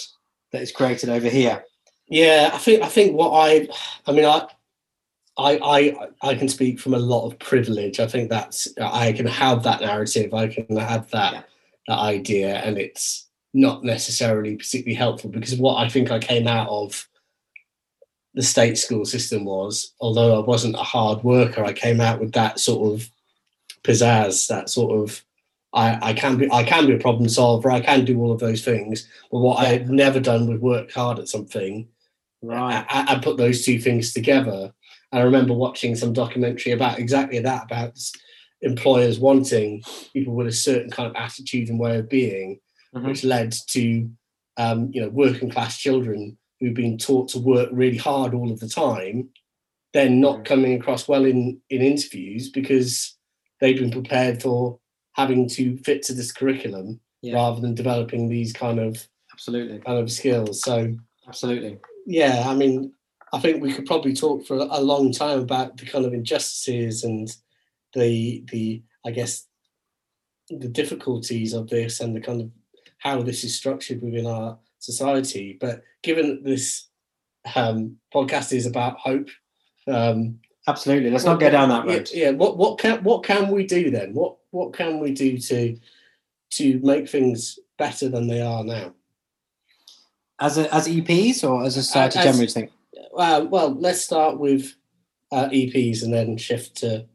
[0.52, 1.64] that is created over here.
[2.08, 3.68] Yeah, I think I think what I
[4.06, 4.46] I mean I
[5.38, 5.58] I
[6.22, 8.00] I I can speak from a lot of privilege.
[8.00, 10.32] I think that's I can have that narrative.
[10.34, 11.42] I can have that Yeah.
[11.88, 16.68] that idea, and it's not necessarily particularly helpful because what I think I came out
[16.68, 17.08] of
[18.34, 22.32] the state school system was, although I wasn't a hard worker, I came out with
[22.32, 23.10] that sort of
[23.82, 25.22] pizzazz, that sort of
[25.72, 28.40] I, I can be I can be a problem solver, I can do all of
[28.40, 29.08] those things.
[29.30, 31.88] But what I had never done was work hard at something
[32.42, 32.84] Right.
[32.88, 34.72] I, I put those two things together.
[35.16, 37.98] And I remember watching some documentary about exactly that about
[38.60, 42.60] employers wanting people with a certain kind of attitude and way of being,
[42.94, 43.06] Mhm.
[43.08, 44.10] which led to
[44.58, 48.60] um, you know working class children who've been taught to work really hard all of
[48.60, 49.30] the time,
[49.94, 50.44] then not Mm.
[50.44, 53.16] coming across well in in interviews because
[53.60, 54.78] they've been prepared for
[55.14, 57.34] having to fit to this curriculum Yeah.
[57.36, 59.78] rather than developing these kind of Absolutely.
[59.78, 60.60] kind of skills.
[60.62, 60.94] So
[61.26, 61.78] Absolutely.
[62.06, 62.92] yeah, I mean,
[63.32, 67.04] I think we could probably talk for a long time about the kind of injustices
[67.04, 67.28] and
[67.94, 69.46] the the I guess
[70.48, 72.50] the difficulties of this and the kind of
[72.98, 75.56] how this is structured within our society.
[75.60, 76.88] But given that this
[77.54, 79.28] um, podcast is about hope,
[79.88, 81.10] um, Absolutely.
[81.10, 82.10] Let's not go down that road.
[82.12, 84.12] Yeah, yeah, what what can what can we do then?
[84.14, 85.78] What what can we do to
[86.50, 88.92] to make things better than they are now?
[90.40, 92.72] As a, as EPs or as a society As- generally, think?
[93.16, 94.74] Uh, well, let's start with
[95.32, 97.06] uh, EPs and then shift to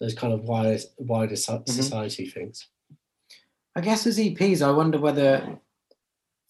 [0.00, 1.70] those kind of wider, wider Mm-hmm.
[1.70, 2.68] society things.
[3.76, 5.58] I guess as EPs, I wonder whether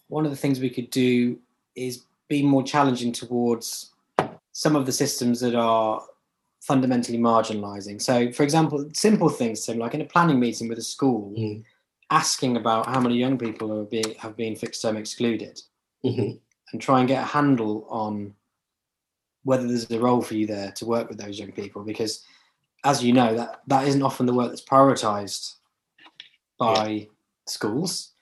[0.09, 1.39] one of the things we could do
[1.75, 3.93] is be more challenging towards
[4.53, 6.03] some of the systems that are
[6.63, 8.01] fundamentally marginalizing.
[8.01, 11.65] So, for example, simple things, Tim, like in a planning meeting with a school, Mm.
[12.11, 15.61] asking about how many young people are being have been fixed term excluded,
[16.05, 16.41] Mhm.
[16.73, 18.35] and try and get a handle on
[19.45, 22.25] whether there's a role for you there to work with those young people, because
[22.85, 25.55] as you know, that that isn't often the work that's prioritized
[26.59, 27.09] by
[27.47, 28.13] schools.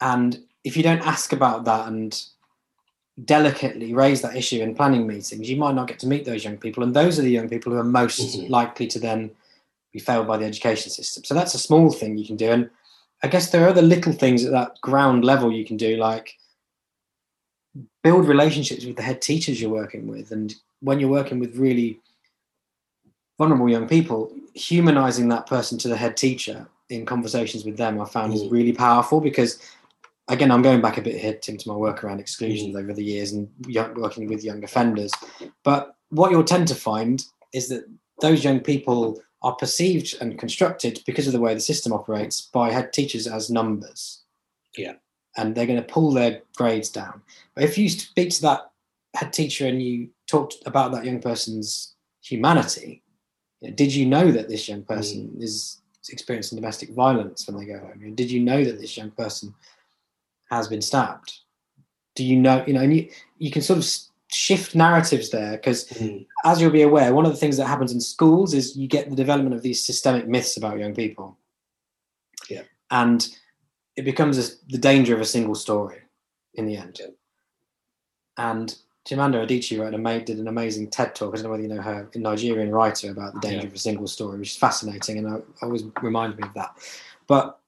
[0.00, 2.20] And if you don't ask about that and
[3.24, 6.56] delicately raise that issue in planning meetings, you might not get to meet those young
[6.56, 6.82] people.
[6.82, 8.50] And those are the young people who are most Mhm.
[8.50, 9.30] likely to then
[9.92, 11.24] be failed by the education system.
[11.24, 12.50] So that's a small thing you can do.
[12.50, 12.70] And
[13.22, 16.38] I guess there are other little things at that ground level you can do, like
[18.02, 20.32] build relationships with the head teachers you're working with.
[20.32, 22.00] And when you're working with really
[23.38, 28.04] vulnerable young people, humanizing that person to the head teacher in conversations with them, I
[28.04, 28.50] found is Mm.
[28.50, 29.58] really powerful because,
[30.28, 33.04] again, I'm going back a bit here, Tim, to my work around exclusions over the
[33.04, 35.12] years and young, working with young offenders.
[35.62, 37.84] But what you'll tend to find is that
[38.20, 42.70] those young people are perceived and constructed because of the way the system operates by
[42.70, 44.22] head teachers as numbers.
[44.76, 44.94] Yeah.
[45.40, 47.22] And they're going to pull their grades down.
[47.54, 48.70] But if you speak to that
[49.14, 53.02] head teacher and you talked about that young person's humanity,
[53.60, 55.80] you know, did you know that this young person is
[56.10, 58.00] experiencing domestic violence when they go home?
[58.00, 59.54] You know, Did you know that this young person
[60.50, 61.32] has been stabbed?
[62.16, 63.08] Do you know, you know, and you,
[63.38, 63.88] you can sort of
[64.28, 66.26] shift narratives there because Mhm.
[66.44, 69.08] as you'll be aware, one of the things that happens in schools is you get
[69.08, 71.38] the development of these systemic myths about young people.
[72.48, 72.62] Yeah.
[72.90, 73.26] And
[74.00, 75.98] it becomes a, the danger of a single story
[76.54, 77.02] in the end.
[78.38, 78.74] And
[79.06, 81.34] Chimamanda Adichie wrote an, did an amazing TED talk.
[81.34, 83.66] I don't know whether you know her, a Nigerian writer about the danger yeah.
[83.66, 86.74] of a single story, which is fascinating, and I, I always remind me of that.
[87.26, 87.60] But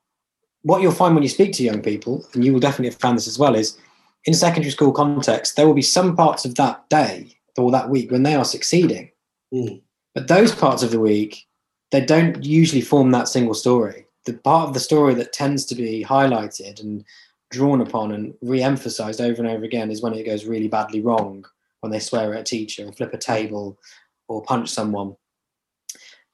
[0.62, 3.18] what you'll find when you speak to young people, and you will definitely have found
[3.18, 3.76] this as well, is
[4.24, 8.10] in secondary school context, there will be some parts of that day or that week
[8.10, 9.10] when they are succeeding.
[9.52, 9.82] Mm.
[10.14, 11.46] But those parts of the week,
[11.90, 14.06] they don't usually form that single story.
[14.24, 17.04] The part of the story that tends to be highlighted and
[17.50, 21.44] drawn upon and re-emphasized over and over again is when it goes really badly wrong,
[21.80, 23.78] when they swear at a teacher or flip a table
[24.28, 25.14] or punch someone.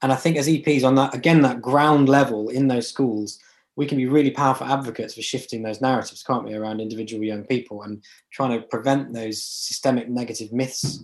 [0.01, 3.39] And I think as EPs on that, again, that ground level in those schools,
[3.75, 7.43] we can be really powerful advocates for shifting those narratives, can't we, around individual young
[7.45, 11.03] people and trying to prevent those systemic negative myths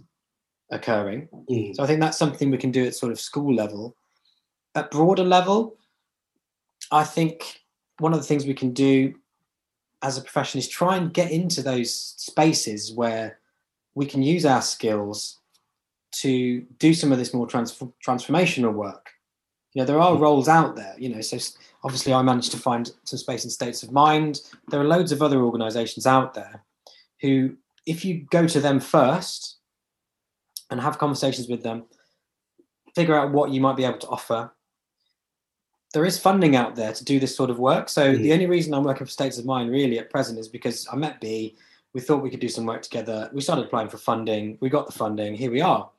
[0.72, 1.28] occurring.
[1.50, 1.76] Mm.
[1.76, 3.96] So I think that's something we can do at sort of school level.
[4.76, 5.78] At broader level,
[6.92, 7.62] I think
[8.00, 9.16] one of the things we can do
[10.02, 13.40] as a profession is try and get into those spaces where
[13.96, 15.40] we can use our skills
[16.12, 19.10] to do some of this more trans- transformational work.
[19.74, 20.22] You know there are hmm.
[20.22, 21.38] roles out there you know so
[21.84, 24.42] obviously i managed to find some space in states of mind.
[24.70, 26.64] There are loads of other organizations out there
[27.22, 29.58] who if you go to them first
[30.70, 31.84] and have conversations with them
[32.96, 34.52] figure out what you might be able to offer
[35.96, 38.22] there is funding out there to do this sort of work so mm-hmm.
[38.22, 40.96] the only reason i'm working for states of mind really at present is because i
[40.96, 41.56] met b
[41.94, 44.86] we thought we could do some work together we started applying for funding we got
[44.86, 45.90] the funding here we are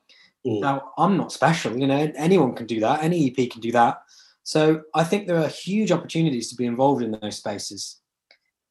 [0.47, 0.61] Mm.
[0.61, 4.01] Now, I'm not special, you know, anyone can do that, any EP can do that.
[4.43, 7.99] So I think there are huge opportunities to be involved in those spaces.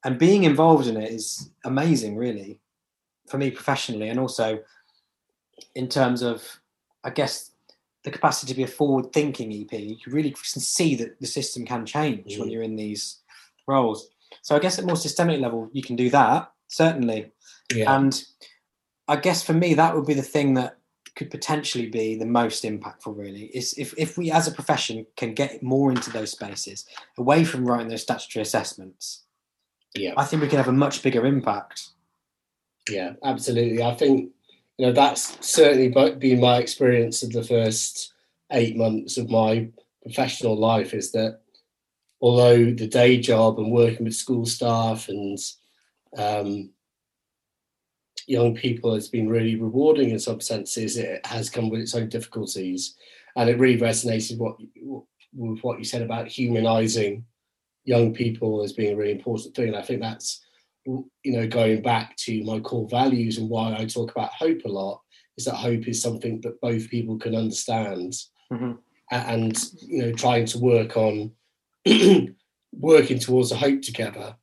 [0.03, 2.59] And being involved in it is amazing, really,
[3.27, 4.59] for me professionally, and also
[5.75, 6.59] in terms of,
[7.03, 7.51] I guess,
[8.03, 9.71] the capacity to be a forward thinking EP.
[9.71, 12.39] You really can really see that the system can change mm.
[12.39, 13.19] when you're in these
[13.67, 14.09] roles.
[14.41, 17.31] So I guess at more systemic level, you can do that, certainly.
[17.73, 17.95] Yeah.
[17.95, 18.23] And
[19.07, 20.77] I guess for me, that would be the thing that
[21.17, 25.33] could potentially be the most impactful really is if, if we as a profession can
[25.33, 26.85] get more into those spaces
[27.17, 29.23] away from writing those statutory assessments
[29.95, 31.89] yeah i think we can have a much bigger impact
[32.87, 34.29] yeah absolutely i think
[34.77, 38.13] you know that's certainly been my experience of the first
[38.51, 39.67] eight months of my
[40.03, 41.41] professional life is that
[42.21, 45.37] although the day job and working with school staff and
[46.17, 46.69] um,
[48.27, 50.97] young people has been really rewarding in some senses.
[50.97, 52.95] It has come with its own difficulties,
[53.35, 54.57] and it really resonated what
[55.33, 57.25] with what you said about humanizing
[57.85, 59.69] young people as being a really important thing.
[59.69, 60.45] And I think that's
[60.87, 64.69] you know going back to my core values and why I talk about hope a
[64.69, 65.01] lot
[65.37, 68.13] is that hope is something that both people can understand,
[68.51, 68.73] mm-hmm.
[69.11, 71.31] and you know trying to work on
[72.73, 74.35] working towards a hope together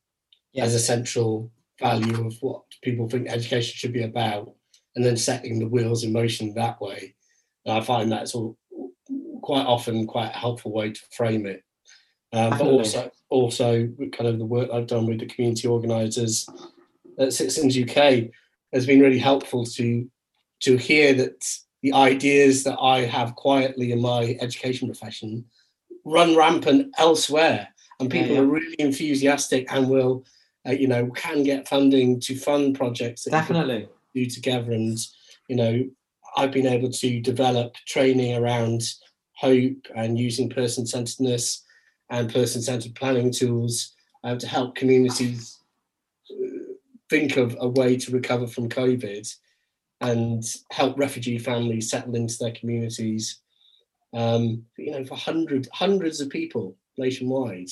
[0.52, 0.66] yes.
[0.66, 1.50] as a central
[1.80, 4.52] value of what people think education should be about,
[4.96, 7.14] and then setting the wheels in motion that way.
[7.64, 8.56] And I find that's all
[9.42, 11.62] quite often quite a helpful way to frame it.
[12.34, 16.48] Um, but also, also kind of the work I've done with the community organisers
[17.18, 18.30] at Citizens UK
[18.72, 20.08] has been really helpful to
[20.60, 25.44] to hear that the ideas that I have quietly in my education profession
[26.04, 27.68] run rampant elsewhere,
[28.00, 28.40] and people yeah, yeah.
[28.40, 30.24] are really enthusiastic and will
[30.66, 34.72] uh, you know, can get funding to fund projects that definitely do together.
[34.72, 34.98] And
[35.48, 35.84] you know,
[36.36, 38.82] I've been able to develop training around
[39.36, 41.63] hope and using person-centeredness
[42.10, 45.58] and person-centered planning tools uh, to help communities
[46.30, 46.74] uh,
[47.10, 49.34] think of a way to recover from COVID
[50.00, 53.40] and help refugee families settle into their communities.
[54.12, 57.70] Um, you know, for hundreds hundreds of people nationwide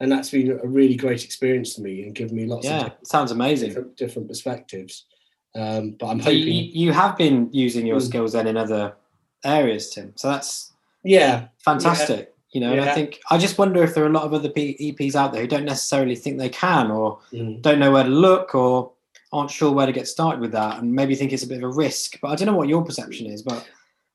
[0.00, 2.92] and that's been a really great experience to me and given me lots yeah, of
[3.04, 5.06] sounds amazing different, different perspectives.
[5.54, 8.02] Um, but I'm hoping you, you, have been using your mm.
[8.02, 8.94] skills then in other
[9.42, 10.12] areas, Tim.
[10.16, 12.18] So that's yeah, fantastic.
[12.18, 12.35] Yeah.
[12.56, 12.80] You know, yeah.
[12.80, 15.30] and I think I just wonder if there are a lot of other EPs out
[15.30, 17.60] there who don't necessarily think they can, or mm.
[17.60, 18.92] don't know where to look, or
[19.30, 21.64] aren't sure where to get started with that, and maybe think it's a bit of
[21.64, 22.18] a risk.
[22.22, 23.68] But I don't know what your perception is, but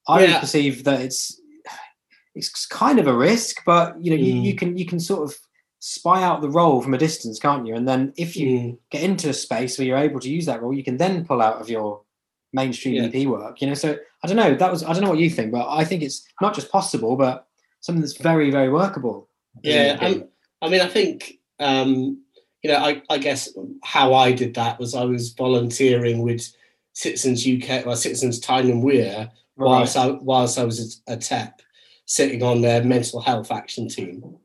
[0.08, 0.40] I yeah.
[0.40, 1.40] perceive that it's
[2.34, 4.26] it's kind of a risk, but you know, mm.
[4.26, 5.38] you, you can you can sort of
[5.78, 7.76] spy out the role from a distance, can't you?
[7.76, 8.78] And then if you mm.
[8.90, 11.44] get into a space where you're able to use that role, you can then pull
[11.44, 12.02] out of your
[12.54, 13.22] mainstream yeah.
[13.22, 13.62] EP work.
[13.62, 14.56] You know, so I don't know.
[14.56, 17.16] That was I don't know what you think, but I think it's not just possible,
[17.16, 17.46] but
[17.82, 19.30] something that's very very workable.
[19.62, 20.26] Yeah, um,
[20.62, 22.24] I mean, I think um,
[22.64, 23.50] you know, I, I guess
[23.84, 26.42] how I did that was I was volunteering with
[26.94, 29.68] Citizens UK, or Citizens Tyne and Wear, right.
[29.68, 31.62] whilst I whilst I was a, a TEP,
[32.06, 34.38] sitting on their mental health action team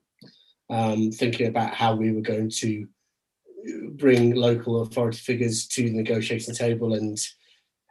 [0.71, 2.89] um, thinking about how we were going to
[3.93, 7.19] bring local authority figures to the negotiating table and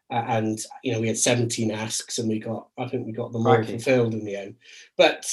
[0.10, 3.48] and you know we had 17 asks and we got I think we got them
[3.48, 4.56] all fulfilled in the end.
[4.98, 5.26] But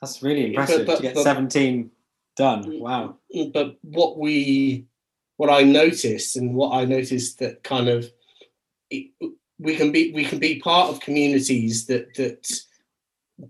[0.00, 1.90] that's really impressive but, but, to get but, 17
[2.36, 2.64] done.
[2.64, 3.16] Mm, wow.
[3.34, 4.86] Mm, but what we
[5.36, 8.10] what I noticed and what I noticed that kind of
[8.90, 9.10] it,
[9.58, 12.46] we can be we can be part of communities that that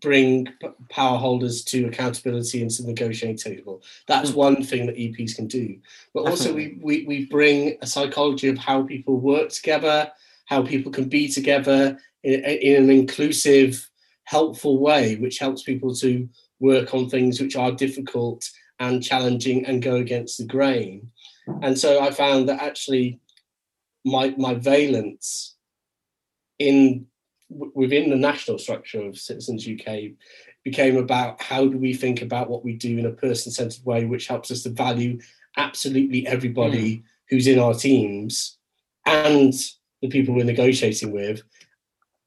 [0.01, 0.49] bring
[0.91, 3.83] power holders to accountability and to the negotiating table.
[4.09, 4.35] That's mm.
[4.35, 5.79] one thing that EPs can do.
[6.13, 10.11] But also we, we we bring a psychology of how people work together,
[10.47, 13.89] how people can be together in, in an inclusive,
[14.25, 16.29] helpful way, which helps people to
[16.59, 18.49] work on things which are difficult
[18.79, 21.11] and challenging and go against the grain.
[21.63, 23.21] And so I found that actually
[24.05, 25.57] my my valence
[26.59, 27.07] in
[27.49, 30.17] within the national structure of Citizens UK
[30.65, 34.27] became about how do we think about what we do in a person-centered way, which
[34.27, 35.19] helps us to value
[35.57, 37.03] absolutely everybody mm.
[37.29, 38.59] who's in our teams
[39.07, 39.55] and
[40.03, 41.43] the people we're negotiating with,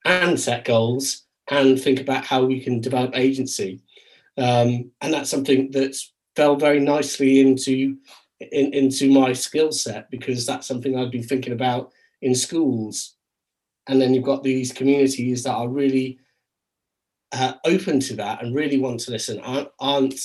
[0.06, 3.82] and set goals and think about how we can develop agency.
[4.38, 7.98] Um, and that's something that's fell very nicely into
[8.40, 11.92] in, into my skill set because that's something I've been thinking about
[12.22, 13.16] in schools
[13.90, 16.20] and then you've got these communities that are really
[17.32, 20.20] uh, open to that and really want to listen aren't, aren't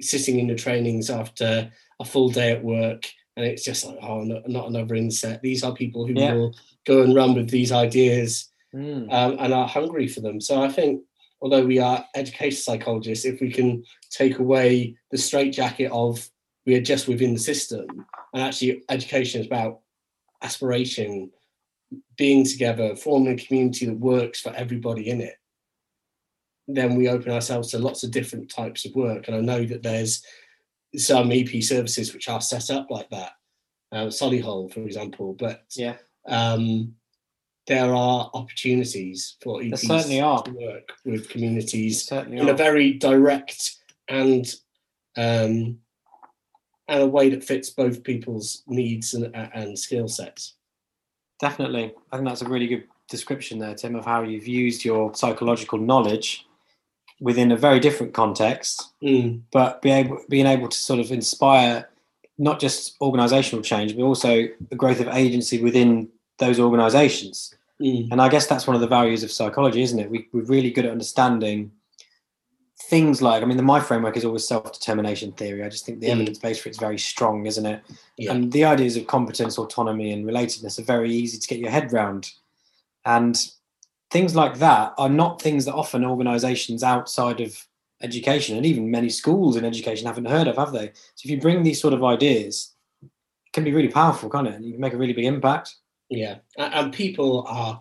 [0.00, 1.70] sitting in the trainings after
[2.00, 5.64] a full day at work and it's just like oh no, not another inset these
[5.64, 6.34] are people who yeah.
[6.34, 6.54] will
[6.86, 9.10] go and run with these ideas mm.
[9.12, 11.02] um, and are hungry for them so i think
[11.40, 16.28] although we are education psychologists if we can take away the straitjacket of
[16.66, 17.86] we are just within the system
[18.34, 19.80] and actually education is about
[20.42, 21.30] aspiration
[22.16, 25.36] being together, forming a community that works for everybody in it,
[26.66, 29.26] then we open ourselves to lots of different types of work.
[29.26, 30.22] And I know that there's
[30.96, 33.32] some EP services which are set up like that,
[33.92, 35.34] uh, Solihull, for example.
[35.34, 35.96] But yeah,
[36.26, 36.94] um,
[37.66, 40.42] there are opportunities for EPs certainly are.
[40.42, 42.50] to work with communities in are.
[42.50, 43.76] a very direct
[44.08, 44.46] and
[45.16, 45.78] um,
[46.88, 50.54] and a way that fits both people's needs and, and skill sets.
[51.38, 51.94] Definitely.
[52.10, 55.78] I think that's a really good description there, Tim, of how you've used your psychological
[55.78, 56.47] knowledge
[57.20, 59.40] within a very different context, mm.
[59.50, 61.88] but be able, being able to sort of inspire
[62.38, 66.08] not just organizational change, but also the growth of agency within
[66.38, 67.54] those organizations.
[67.80, 68.12] Mm.
[68.12, 70.10] And I guess that's one of the values of psychology, isn't it?
[70.10, 71.72] We, we're really good at understanding
[72.82, 75.64] things like, I mean, the my framework is always self determination theory.
[75.64, 76.12] I just think the mm.
[76.12, 77.82] evidence base for it's very strong, isn't it?
[78.16, 78.32] Yeah.
[78.32, 81.92] And the ideas of competence, autonomy, and relatedness are very easy to get your head
[81.92, 82.30] round.
[83.04, 83.40] And
[84.10, 87.66] things like that are not things that often organizations outside of
[88.00, 90.86] education and even many schools in education haven't heard of, have they?
[91.14, 94.60] So if you bring these sort of ideas, it can be really powerful, can't it?
[94.62, 95.76] You can make a really big impact.
[96.08, 96.36] Yeah.
[96.56, 97.80] And people are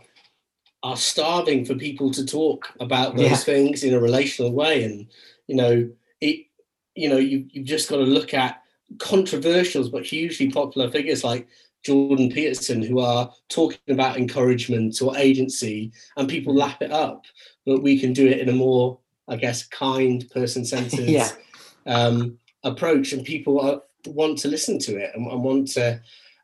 [0.84, 3.36] are starving for people to talk about those yeah.
[3.36, 5.08] things in a relational way and
[5.48, 5.90] you know
[6.22, 6.46] it
[6.94, 8.62] you know you, you've just got to look at
[9.00, 11.48] controversial but hugely popular figures like
[11.84, 16.60] jordan peterson who are talking about encouragement or agency and people mm.
[16.60, 17.26] lap it up
[17.66, 21.30] but we can do it in a more i guess kind person-centered yeah.
[21.86, 26.00] um, approach and people are, want to listen to it and, and want to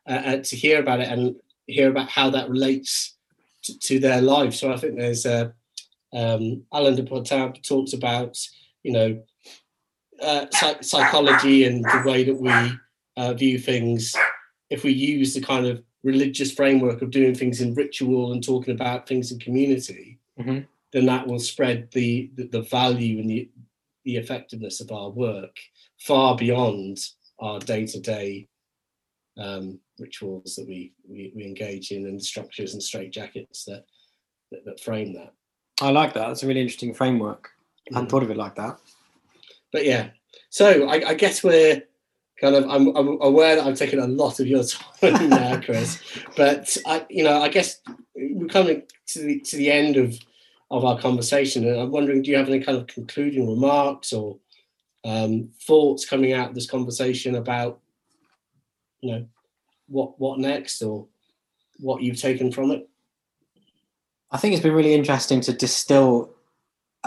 [0.06, 1.34] uh, uh, to hear about it and
[1.66, 3.16] hear about how that relates
[3.62, 4.54] to, to their life.
[4.54, 5.54] So I think there's a
[6.12, 8.38] um, Alain de Botton talks about
[8.82, 9.22] you know
[10.22, 12.52] uh, psych- psychology and the way that we
[13.16, 14.14] uh, view things.
[14.74, 18.74] If we use the kind of religious framework of doing things in ritual and talking
[18.74, 20.60] about things in community, mm-hmm.
[20.92, 23.50] then that will spread the, the, the value and the
[24.04, 25.56] the effectiveness of our work
[25.98, 26.98] far beyond
[27.38, 28.46] our day to day
[29.98, 33.84] rituals that we, we, we engage in and structures and straitjackets that,
[34.50, 35.32] that, that frame that.
[35.80, 36.28] I like that.
[36.28, 37.50] That's a really interesting framework.
[37.90, 38.10] I hadn't mm.
[38.10, 38.78] thought of it like that.
[39.72, 40.10] But yeah,
[40.50, 41.82] so I, I guess we're
[42.40, 44.64] kind of I'm, I'm, aware that I'm taking a lot of your
[45.00, 46.00] time now, Chris.
[46.36, 47.80] but I, you know, I guess
[48.14, 50.18] we're coming to the to the end of
[50.70, 54.38] of our conversation, and I'm wondering, do you have any kind of concluding remarks or
[55.04, 57.80] um, thoughts coming out of this conversation about,
[59.00, 59.26] you know,
[59.88, 61.06] what what next or
[61.78, 62.88] what you've taken from it?
[64.30, 66.33] I think it's been really interesting to distill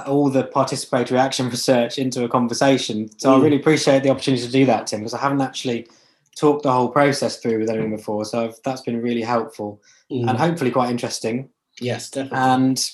[0.05, 3.09] all the participatory action research into a conversation.
[3.19, 3.39] So mm.
[3.39, 5.87] I really appreciate the opportunity to do that, Tim, because I haven't actually
[6.35, 8.23] talked the whole process through with anyone before.
[8.25, 10.29] So I've, that's been really helpful mm.
[10.29, 11.49] and hopefully quite interesting.
[11.79, 12.37] Yes, definitely.
[12.37, 12.91] And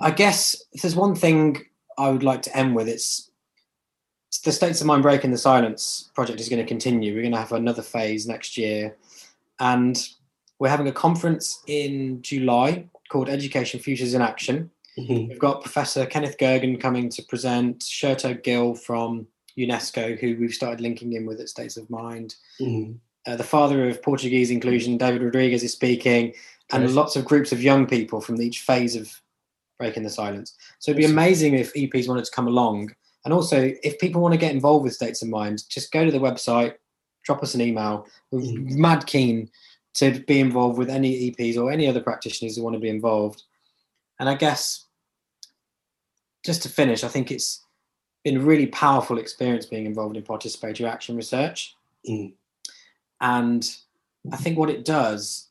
[0.00, 1.64] I guess if there's one thing
[1.98, 3.30] I would like to end with, it's
[4.44, 7.14] the States of Mind Breaking the Silence project is going to continue.
[7.14, 8.96] We're going to have another phase next year
[9.60, 10.08] and
[10.58, 14.70] we're having a conference in July called Education Futures in Action.
[14.98, 15.28] Mhm.
[15.28, 19.26] We've got Professor Kenneth Gergen coming to present, Scherto Gill from
[19.58, 22.34] UNESCO, who we've started linking in with at States of Mind.
[22.60, 22.96] Mhm.
[23.26, 26.34] Uh, the father of Portuguese inclusion, David Rodrigues, is speaking,
[26.72, 29.10] and lots of groups of young people from each phase of
[29.78, 30.54] breaking the silence.
[30.78, 32.94] So it'd be amazing if EPs wanted to come along.
[33.24, 36.10] And also, if people want to get involved with States of Mind, just go to
[36.10, 36.74] the website,
[37.24, 38.06] drop us an email.
[38.30, 38.76] We're Mhm.
[38.76, 39.50] mad keen
[39.94, 43.42] to be involved with any EPs or any other practitioners who want to be involved.
[44.22, 44.84] And I guess
[46.44, 47.64] just to finish, I think it's
[48.22, 51.74] been a really powerful experience being involved in participatory action research.
[52.08, 52.32] Mm.
[53.20, 53.76] And
[54.32, 55.48] I think what it does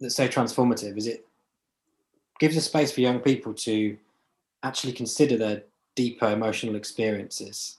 [0.00, 1.26] that's so transformative is it
[2.38, 3.96] gives a space for young people to
[4.62, 5.62] actually consider their
[5.94, 7.78] deeper emotional experiences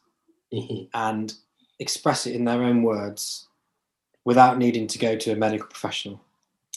[0.52, 0.90] Mhm.
[0.96, 1.36] and
[1.78, 3.48] express it in their own words
[4.26, 6.20] without needing to go to a medical professional.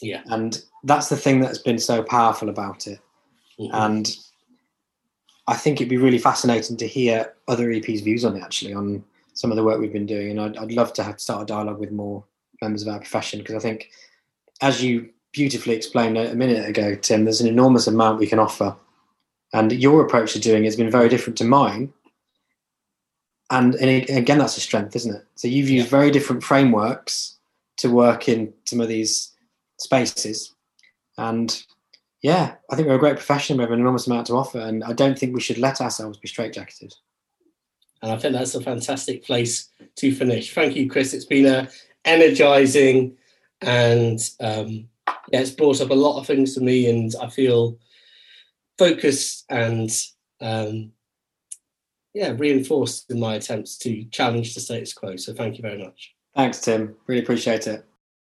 [0.03, 0.21] Yeah.
[0.27, 2.99] And that's the thing that's been so powerful about it.
[3.59, 3.69] Mhm.
[3.73, 4.17] And
[5.47, 9.03] I think it'd be really fascinating to hear other EPs' views on it, actually, on
[9.33, 10.31] some of the work we've been doing.
[10.31, 12.23] And I'd, I'd love to have start a dialogue with more
[12.61, 13.89] members of our profession because I think,
[14.61, 18.39] as you beautifully explained a a minute ago, Tim, there's an enormous amount we can
[18.39, 18.75] offer.
[19.53, 21.93] And your approach to doing it has been very different to mine.
[23.49, 25.25] And, and again, that's a strength, isn't it?
[25.35, 27.37] So you've used very different frameworks
[27.77, 29.31] to work in some of these
[29.77, 30.53] spaces.
[31.17, 31.63] And
[32.21, 33.57] yeah, I think we're a great profession.
[33.57, 36.17] We have an enormous amount to offer, and I don't think we should let ourselves
[36.17, 36.93] be straitjacketed.
[38.01, 40.53] And I think that's a fantastic place to finish.
[40.53, 41.13] Thank you, Chris.
[41.13, 41.69] It's been a
[42.05, 43.17] energizing
[43.61, 44.87] and um,
[45.31, 47.77] yeah, it's brought up a lot of things for me, and I feel
[48.77, 49.89] focused and
[50.41, 50.91] um,
[52.13, 55.15] yeah, reinforced in my attempts to challenge the status quo.
[55.15, 56.13] So thank you very much.
[56.35, 56.95] Thanks, Tim.
[57.07, 57.85] Really appreciate it.